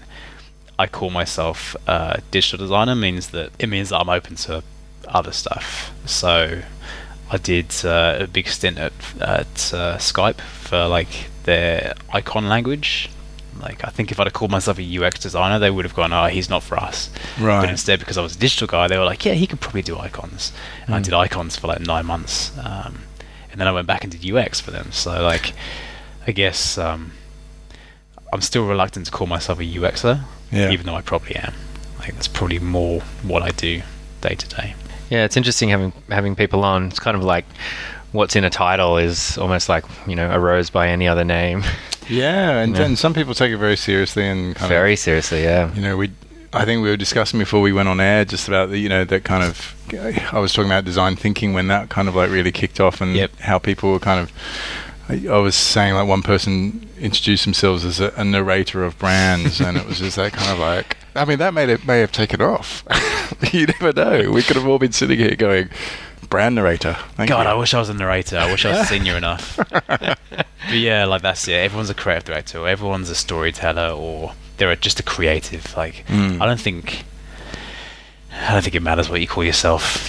[0.79, 4.63] I call myself a digital designer means that it means that I'm open to
[5.07, 5.91] other stuff.
[6.05, 6.61] So
[7.29, 13.09] I did uh, a big stint at at uh, Skype for like their icon language.
[13.61, 16.11] Like I think if I'd have called myself a UX designer, they would have gone,
[16.13, 17.09] "Oh, he's not for us."
[17.39, 17.57] Right.
[17.59, 17.69] But right?
[17.69, 19.97] instead, because I was a digital guy, they were like, "Yeah, he could probably do
[19.97, 20.51] icons."
[20.85, 21.03] And I Mm.
[21.03, 23.03] did icons for like nine months, um,
[23.51, 24.91] and then I went back and did UX for them.
[24.91, 25.53] So like,
[26.27, 27.11] I guess um,
[28.33, 30.71] I'm still reluctant to call myself a UXer, Yeah.
[30.71, 31.53] even though I probably am.
[31.99, 33.81] Like that's probably more what I do
[34.21, 34.73] day to day.
[35.09, 36.87] Yeah, it's interesting having having people on.
[36.87, 37.45] It's kind of like
[38.11, 41.63] what's in a title is almost like you know a rose by any other name.
[42.09, 42.83] Yeah, and, Yeah.
[42.85, 45.73] and some people take it very seriously and kind Very seriously, yeah.
[45.73, 46.11] you know, we.
[46.51, 49.05] I think we were discussing before we went on air just about the, you know,
[49.05, 49.73] that kind of.
[50.33, 53.15] I was talking about design thinking when that kind of like really kicked off, and
[53.15, 53.39] Yep.
[53.39, 54.31] how people were kind of.
[55.07, 59.61] I, I was saying like one person introduced themselves as a, a narrator of brands,
[59.61, 60.97] and it was just that kind of like.
[61.15, 62.83] I mean, that may have, may have taken off.
[63.53, 64.31] you never know.
[64.31, 65.69] We could have all been sitting here going,
[66.31, 66.97] brand narrator.
[67.15, 67.49] Thank God, you.
[67.49, 68.37] I wish I was a narrator.
[68.39, 69.57] I wish I was senior enough.
[69.87, 70.17] but
[70.71, 71.53] yeah, like that's it.
[71.53, 75.75] Everyone's a creative director, or everyone's a storyteller, or they're just a creative.
[75.77, 76.41] Like Mm.
[76.41, 77.03] I don't think,
[78.33, 80.07] I don't think it matters what you call yourself,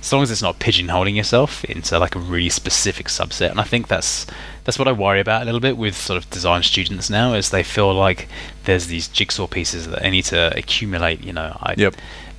[0.00, 3.50] as long as it's not pigeonholing yourself into like a really specific subset.
[3.50, 4.26] And I think that's
[4.64, 7.50] that's what I worry about a little bit with sort of design students now, is
[7.50, 8.28] they feel like
[8.64, 11.22] there's these jigsaw pieces that they need to accumulate.
[11.24, 11.96] You know, I, Yep.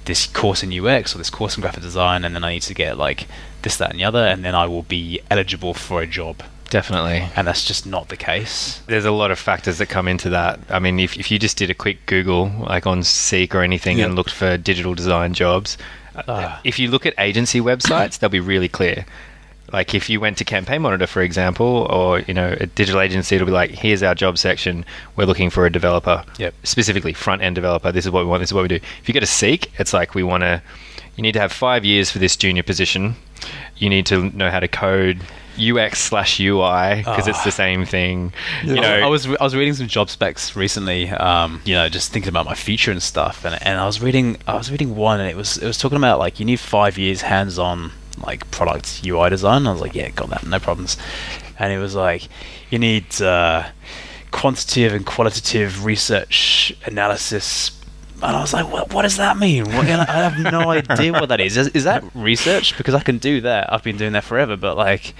[0.09, 2.73] This course in UX or this course in graphic design, and then I need to
[2.73, 3.27] get like
[3.61, 6.43] this, that, and the other, and then I will be eligible for a job.
[6.71, 7.27] Definitely.
[7.35, 8.81] and that's just not the case.
[8.85, 10.59] There's a lot of factors that come into that.
[10.69, 13.97] I mean, if, if you just did a quick Google, like on Seek or anything,
[13.97, 14.05] Yeah.
[14.05, 15.77] and looked for digital design jobs,
[16.27, 19.05] uh, if you look at agency websites, they'll be really clear.
[19.71, 23.35] Like if you went to Campaign Monitor, for example, or you know a digital agency,
[23.35, 24.85] it'll be like, "Here's our job section.
[25.15, 26.53] We're looking for a developer, Yep.
[26.63, 27.91] specifically front end developer.
[27.91, 28.41] This is what we want.
[28.41, 30.61] This is what we do." If you go to Seek, it's like we want to.
[31.15, 33.15] You need to have five years for this junior position.
[33.77, 35.19] You need to know how to code
[35.57, 37.43] UX slash UI because it's Ah.
[37.43, 38.31] the same thing.
[38.63, 41.09] You I- know, I was I was reading some job specs recently.
[41.09, 44.37] Um, you know, just thinking about my future and stuff, and and I was reading
[44.47, 46.97] I was reading one, and it was it was talking about like you need five
[46.97, 47.91] years hands on
[48.25, 49.67] like product UI design.
[49.67, 50.97] I was like, yeah, got that, no problems.
[51.57, 52.27] And it was like
[52.69, 53.69] you need uh,
[54.31, 57.75] quantitative and qualitative research analysis.
[58.21, 59.65] And I was like, what, what does that mean?
[59.65, 61.55] What, I have no idea what that is.
[61.57, 61.67] is.
[61.69, 62.77] Is that research?
[62.77, 63.71] Because I can do that.
[63.71, 65.13] I've been doing that forever, but like,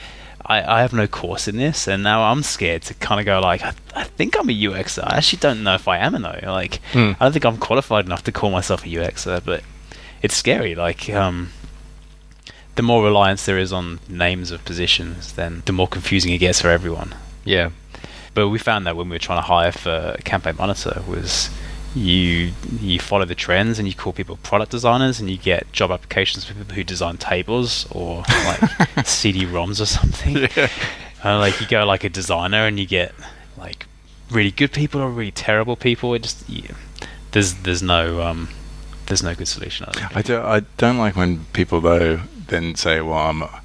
[0.46, 3.40] I, I have no course in this, and now I'm scared to kind of go
[3.40, 5.04] like, I, I think I'm a UXer.
[5.06, 6.40] I actually don't know if I am or no.
[6.44, 7.12] Like, Hmm.
[7.20, 9.64] I don't think I'm qualified enough to call myself a UXer, but
[10.22, 10.76] it's scary.
[10.76, 11.52] Like, um,
[12.76, 16.62] the more reliance there is on names of positions, then the more confusing it gets
[16.62, 17.14] for everyone.
[17.44, 17.70] yeah,
[18.34, 21.50] But we found that when we were trying to hire for Campaign Monitor was
[21.96, 25.90] you you follow the trends and you call people product designers and you get job
[25.90, 28.62] applications for people who design tables or like
[29.08, 30.38] CD-ROMs or something.
[31.24, 33.14] And like you go like a designer and you get
[33.58, 33.88] like
[34.30, 36.14] really good people or really terrible people.
[36.14, 36.72] It just yeah,
[37.32, 38.50] there's there's no um
[39.08, 39.88] there's no good solution.
[39.90, 40.20] I.
[40.20, 40.46] I don't.
[40.46, 42.20] I don't like when people though
[42.50, 43.62] then say, "Well, I'm a,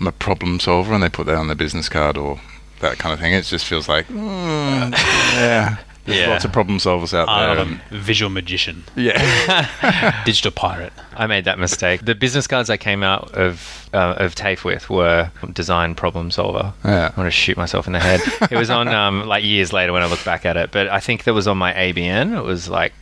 [0.00, 2.40] I'm a problem solver," and they put that on their business card or
[2.80, 3.32] that kind of thing.
[3.34, 4.92] It just feels like, mm,
[5.34, 6.28] yeah, there's Yeah.
[6.28, 7.58] lots of problem solvers out there.
[7.64, 10.92] I'm a visual magician, yeah, digital pirate.
[11.16, 12.04] I made that mistake.
[12.04, 16.72] The business cards I came out of uh, of TAFE with were design problem solver.
[16.84, 17.10] Yeah.
[17.14, 18.20] I want to shoot myself in the head.
[18.50, 21.00] it was on um, like years later when I look back at it, but I
[21.00, 22.38] think that was on my ABN.
[22.38, 22.92] It was like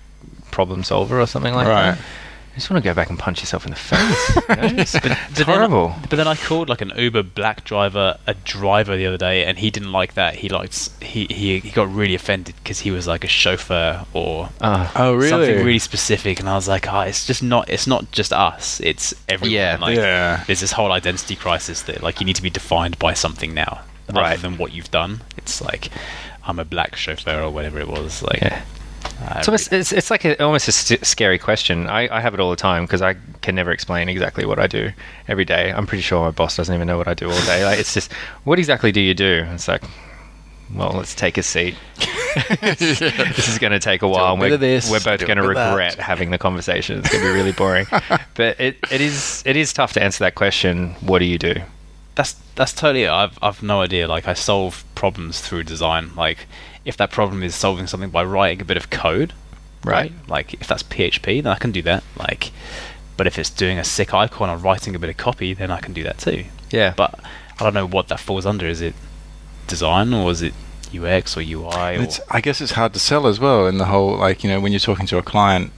[0.50, 1.90] problem solver or something like Right.
[1.92, 1.98] that.
[2.56, 4.36] You just want to go back and punch yourself in the face.
[4.48, 4.80] You know?
[4.80, 5.94] It's, it's But then- horrible.
[6.08, 9.58] But then I called like an Uber black driver a driver the other day, and
[9.58, 10.36] he didn't like that.
[10.36, 14.48] He liked he he, he got really offended because he was like a chauffeur or
[14.62, 15.28] Uh, Oh, really?
[15.28, 16.40] something really specific.
[16.40, 18.80] And I was like, oh, it's just not it's not just us.
[18.80, 19.52] It's everyone.
[19.52, 19.76] Yeah.
[19.78, 20.42] like, Yeah.
[20.46, 23.80] There's this whole identity crisis that like you need to be defined by something now,
[24.08, 24.22] Right.
[24.30, 25.20] rather than what you've done.
[25.36, 25.90] It's like
[26.44, 28.22] I'm a black chauffeur or whatever it was.
[28.22, 28.62] Like, yeah.
[29.20, 31.86] I It's almost, it's, it's like a, almost a st- scary question.
[31.86, 34.66] I, I have it all the time because I can never explain exactly what I
[34.66, 34.92] do
[35.28, 35.72] every day.
[35.72, 37.64] I'm pretty sure my boss doesn't even know what I do all day.
[37.64, 38.12] Like it's just,
[38.44, 39.46] what exactly do you do?
[39.52, 39.82] It's like,
[40.74, 41.76] well, let's take a seat.
[42.60, 42.90] this
[43.48, 44.36] is going to take a while.
[44.36, 45.70] bit We're, this, we're both going to of that.
[45.70, 46.98] regret having the conversation.
[46.98, 47.86] It's going to be really boring.
[48.34, 50.90] but it, it is it is tough to answer that question.
[51.00, 51.54] What do you do?
[52.16, 53.10] that's that's totally it.
[53.10, 54.08] I've I've no idea.
[54.08, 56.10] Like I solve problems through design.
[56.16, 56.46] Like
[56.86, 59.34] if that problem is solving something by writing a bit of code,
[59.86, 60.12] Right.
[60.28, 62.02] Like if that's PHP, then I can do that.
[62.18, 62.50] Like,
[63.16, 65.80] but if it's doing a sick icon or writing a bit of copy, then I
[65.80, 66.44] can do that too.
[66.70, 66.92] Yeah.
[66.96, 67.18] But
[67.58, 68.66] I don't know what that falls under.
[68.66, 68.94] Is it
[69.68, 70.54] design or is it
[70.94, 71.96] UX or UI?
[71.96, 73.66] Or It's, I guess it's hard to sell as well.
[73.66, 75.72] In the whole, like you know, when you're talking to a client,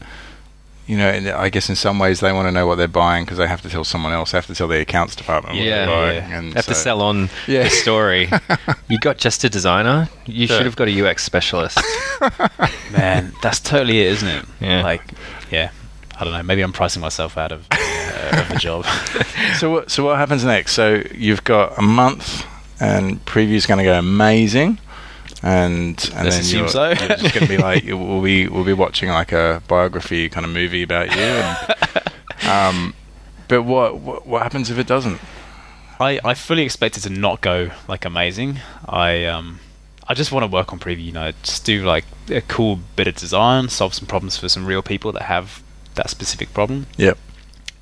[0.89, 3.25] you know, and I guess in some ways they want to know what they're buying
[3.25, 4.33] because they have to tell someone else.
[4.33, 5.77] They have to tell the accounts department what Yeah.
[5.77, 6.17] they're buying.
[6.31, 6.39] Yeah.
[6.39, 7.65] And have to sell on Yeah.
[7.65, 8.31] the story.
[8.89, 10.09] you got just a designer.
[10.27, 10.57] You Yeah.
[10.57, 11.79] should have got a UX specialist.
[12.91, 14.45] man, that's totally it, isn't it?
[14.61, 14.83] Yeah.
[14.83, 15.03] Like,
[15.51, 15.71] yeah.
[16.19, 16.43] I don't know.
[16.43, 18.85] Maybe I'm pricing myself out of, uh, of the job.
[19.59, 19.91] So what?
[19.91, 20.73] So what happens next?
[20.73, 22.45] So you've got a month,
[22.81, 24.79] and Prevue's going to go amazing,
[25.43, 26.89] and and then you're, so.
[26.89, 30.45] you're just going to be like, we'll be we'll be watching like a biography kind
[30.45, 31.23] of movie about you.
[31.23, 31.79] And,
[32.49, 32.95] um,
[33.47, 35.21] but what, what what happens if it doesn't?
[36.01, 38.59] I, I fully expect it to not go like amazing.
[38.87, 39.61] I um
[40.07, 43.07] I just want to work on Prevue, you know, just do like a cool bit
[43.07, 45.63] of design, solve some problems for some real people that have
[45.97, 47.19] that specific problem, Yep.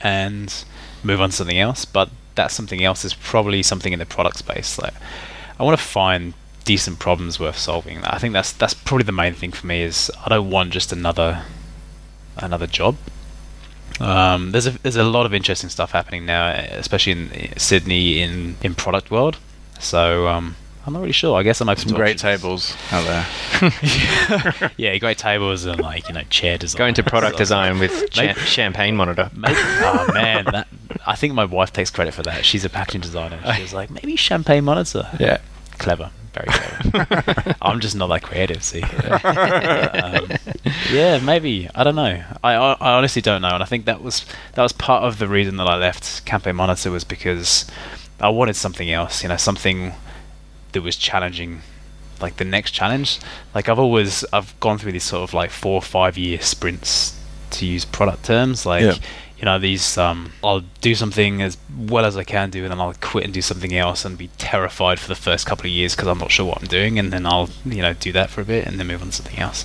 [0.00, 0.64] and
[1.04, 1.84] move on to something else.
[1.84, 4.78] But that something else is probably something in the product space.
[4.78, 4.94] Like
[5.58, 6.34] I want to find
[6.66, 8.04] decent problems worth solving.
[8.04, 10.92] I think that's that's probably the main thing for me is I don't want just
[10.92, 11.42] another
[12.36, 12.96] another job.
[14.00, 18.56] Um, there's a there's a lot of interesting stuff happening now, especially in Sydney in
[18.62, 19.38] in product world.
[19.78, 20.56] So um,
[20.86, 21.38] I'm not really sure.
[21.38, 24.70] I guess I'm open Some to great tables out there.
[24.76, 26.78] yeah, great tables and like you know chair design.
[26.78, 29.30] Going to product design with cha- champagne monitor.
[29.34, 30.68] Maybe, oh man, that,
[31.06, 32.44] I think my wife takes credit for that.
[32.44, 33.40] She's a packaging designer.
[33.56, 35.08] She was like, maybe champagne monitor.
[35.18, 35.38] Yeah.
[35.78, 37.56] clever, very clever.
[37.62, 38.62] I'm just not that creative.
[38.62, 40.28] See, um,
[40.92, 42.22] yeah, maybe I don't know.
[42.44, 44.24] I, I I honestly don't know, and I think that was
[44.54, 47.66] that was part of the reason that I left Campaign Monitor was because
[48.20, 49.22] I wanted something else.
[49.22, 49.92] You know, something
[50.72, 51.62] that was challenging
[52.20, 53.18] like the next challenge.
[53.54, 57.18] Like I've always I've gone through these sort of like four or five year sprints
[57.50, 58.66] to use product terms.
[58.66, 58.94] Like Yeah.
[59.38, 62.80] You know these um, I'll do something as well as I can do, and then
[62.80, 65.94] I'll quit and do something else, and be terrified for the first couple of years
[65.94, 68.40] because I'm not sure what I'm doing, and then I'll you know do that for
[68.40, 69.64] a bit, and then move on to something else.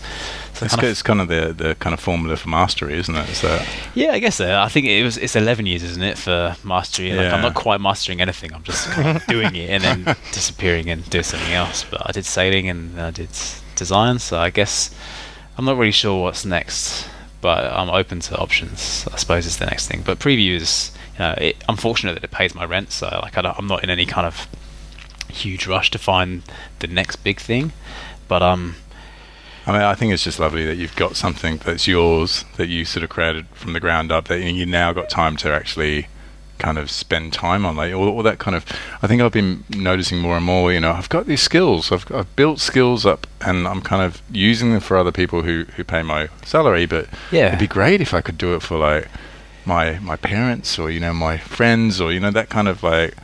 [0.53, 3.15] So It's, kind of- it's kind of the, the kind of formula for mastery, isn't
[3.15, 3.27] it?
[3.35, 3.63] So
[3.95, 4.59] yeah, I guess so.
[4.59, 7.11] I think it was it's 11 years, isn't it, for mastery?
[7.13, 7.35] Like Yeah.
[7.35, 8.53] I'm not quite mastering anything.
[8.53, 11.85] I'm just kind of doing it and then disappearing and doing something else.
[11.89, 13.29] But I did sailing and I did
[13.75, 14.93] design, so I guess
[15.57, 17.07] I'm not really sure what's next.
[17.41, 19.07] But I'm open to options.
[19.11, 20.03] I suppose is the next thing.
[20.05, 23.37] But Prevue is, you know, it, I'm fortunate that it pays my rent, so like
[23.37, 24.47] I I'm not in any kind of
[25.27, 26.43] huge rush to find
[26.79, 27.73] the next big thing.
[28.27, 28.75] But um,
[29.65, 32.85] I mean, I think it's just lovely that you've got something that's yours that you
[32.85, 36.07] sort of created from the ground up that you now got time to actually
[36.61, 38.65] kind of spend time on, like all, all that kind of.
[39.01, 40.71] I think I've been noticing more and more.
[40.71, 41.91] You know, I've got these skills.
[41.91, 45.65] I've I've built skills up, and I'm kind of using them for other people who
[45.75, 46.85] who pay my salary.
[46.85, 49.09] But yeah, it'd be great if I could do it for like
[49.65, 53.15] my my parents or you know my friends or you know that kind of like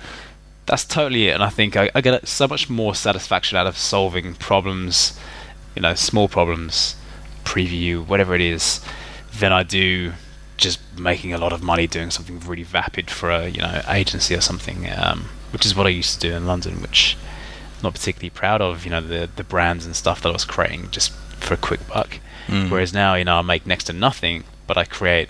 [0.68, 1.34] that's totally it.
[1.34, 5.18] And I think I, I get so much more satisfaction out of solving problems,
[5.76, 6.96] you know, small problems,
[7.46, 8.82] Prevue, whatever it is,
[9.40, 10.14] than I do
[10.58, 14.36] just making a lot of money doing something really vapid for a you know agency
[14.36, 17.16] or something, um, which is what I used to do in London, which
[17.78, 18.84] I'm not particularly proud of.
[18.84, 21.88] You know, the the brands and stuff that I was creating just for a quick
[21.88, 22.20] buck.
[22.48, 22.70] Mm.
[22.70, 25.30] Whereas now, you know, I make next to nothing, but I create.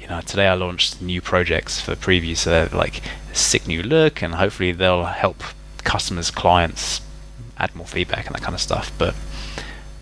[0.00, 3.02] You know, today I launched new projects for Prevue, so they're like
[3.32, 5.42] a sick new look, and hopefully they'll help
[5.82, 7.00] customers, clients
[7.58, 8.92] add more feedback and that kind of stuff.
[8.98, 9.14] But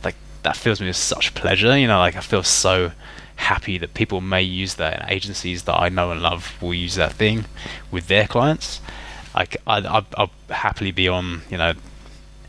[0.05, 1.79] like that fills me with such pleasure.
[1.79, 2.93] You know, like I feel so
[3.37, 6.95] happy that people may use that, and agencies that I know and love will use
[6.97, 7.45] that thing
[7.91, 8.81] with their clients.
[9.35, 11.73] Like I, I, I'll happily be on, you know,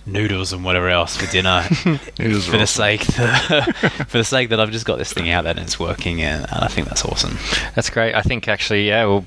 [0.05, 1.63] noodles and whatever else for dinner
[2.19, 2.67] Noodles are for the awesome.
[2.67, 3.01] sake
[4.07, 6.45] for the sake that I've just got this thing out there and it's working and,
[6.51, 7.37] and I think that's awesome.
[7.73, 8.13] That's great.
[8.13, 9.25] I think actually, yeah, we'll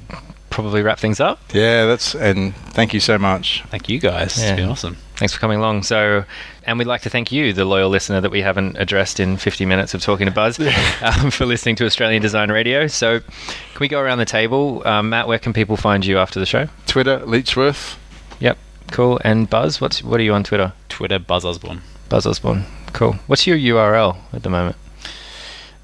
[0.59, 1.39] probably wrap things up.
[1.53, 1.87] yeah.
[1.87, 3.63] That's and thank you so much.
[3.69, 4.37] Thank you guys.
[4.39, 4.51] Yeah.
[4.51, 4.97] It's been awesome.
[5.17, 5.83] Thanks for coming along.
[5.83, 6.25] So,
[6.65, 9.65] and we'd like to thank you, the loyal listener that we haven't addressed in 50
[9.67, 10.61] minutes of talking to Buzz,
[11.03, 12.87] um, for listening to Australian Design Radio.
[12.87, 14.87] So, can we go around the table?
[14.87, 16.69] Um, Matt, where can people find you after the show?
[16.87, 17.97] Twitter Leechworth.
[18.41, 18.59] Yep,
[18.93, 19.21] cool.
[19.25, 20.73] And Buzz, what's what are you on Twitter?
[20.89, 21.81] Twitter Buzz Usborne.
[22.09, 22.65] Buzz Usborne.
[22.93, 23.15] Cool.
[23.27, 24.77] What's your URL at the moment?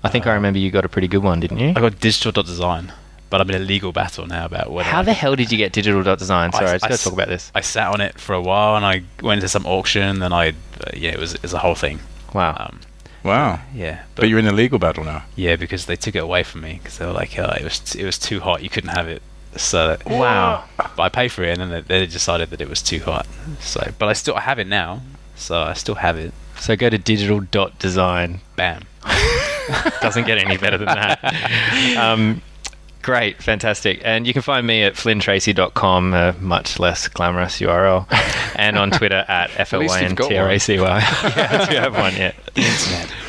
[0.05, 1.71] I think I Uh, remember you got a pretty good one, didn't you?
[1.71, 2.93] I got digital.design,
[3.35, 5.59] but I'm in a legal battle now about whether How I- the hell did you
[5.59, 6.51] get digital.design?
[6.55, 7.51] I- Sorry, I, I just got to talk about this.
[7.53, 10.51] I sat on it for a while and I went to some auction and I
[10.51, 10.53] uh,
[10.95, 11.99] yeah it was it was a whole thing.
[12.33, 12.55] Wow.
[12.61, 12.79] Um,
[13.25, 13.59] Wow.
[13.75, 15.25] yeah, But you're in a legal battle now.
[15.35, 17.81] yeah because they took it away from me because they were like uh, it was
[17.81, 19.21] t- it was too hot you couldn't have it.
[19.57, 20.63] So Wow.
[20.77, 23.27] but I paid for it and then they, they decided that it was too hot.
[23.59, 25.01] So but I still I have it now.
[25.35, 26.33] So I still have it.
[26.61, 28.41] So go to digital.design.
[28.57, 28.83] Bam.
[30.01, 31.19] Doesn't get any better than that.
[31.99, 32.43] Um,
[33.05, 34.01] great, fantastic.
[34.05, 38.07] And you can find me at flynntracy.com, a much less glamorous URL,
[38.57, 40.49] and on Twitter at least you've got one.
[40.49, 40.77] FLYNTRACY.
[40.79, 42.35] yeah, do have one yet.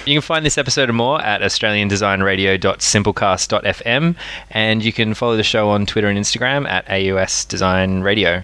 [0.05, 4.15] You can find this episode and more at australiandesignradio.simplecast.fm,
[4.51, 8.41] and you can follow the show on Twitter and Instagram at AUS Design Radio.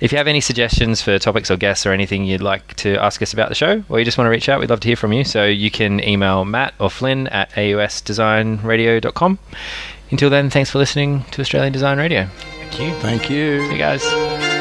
[0.00, 3.22] If you have any suggestions for topics or guests or anything you'd like to ask
[3.22, 4.96] us about the show, or you just want to reach out, we'd love to hear
[4.96, 5.24] from you.
[5.24, 9.38] So you can email Matt or Flynn at ausdesignradio.com.
[10.10, 12.26] Until then, thanks for listening to Australian Design Radio.
[12.26, 12.94] Thank you.
[13.00, 13.66] Thank you.
[13.66, 14.53] See you guys.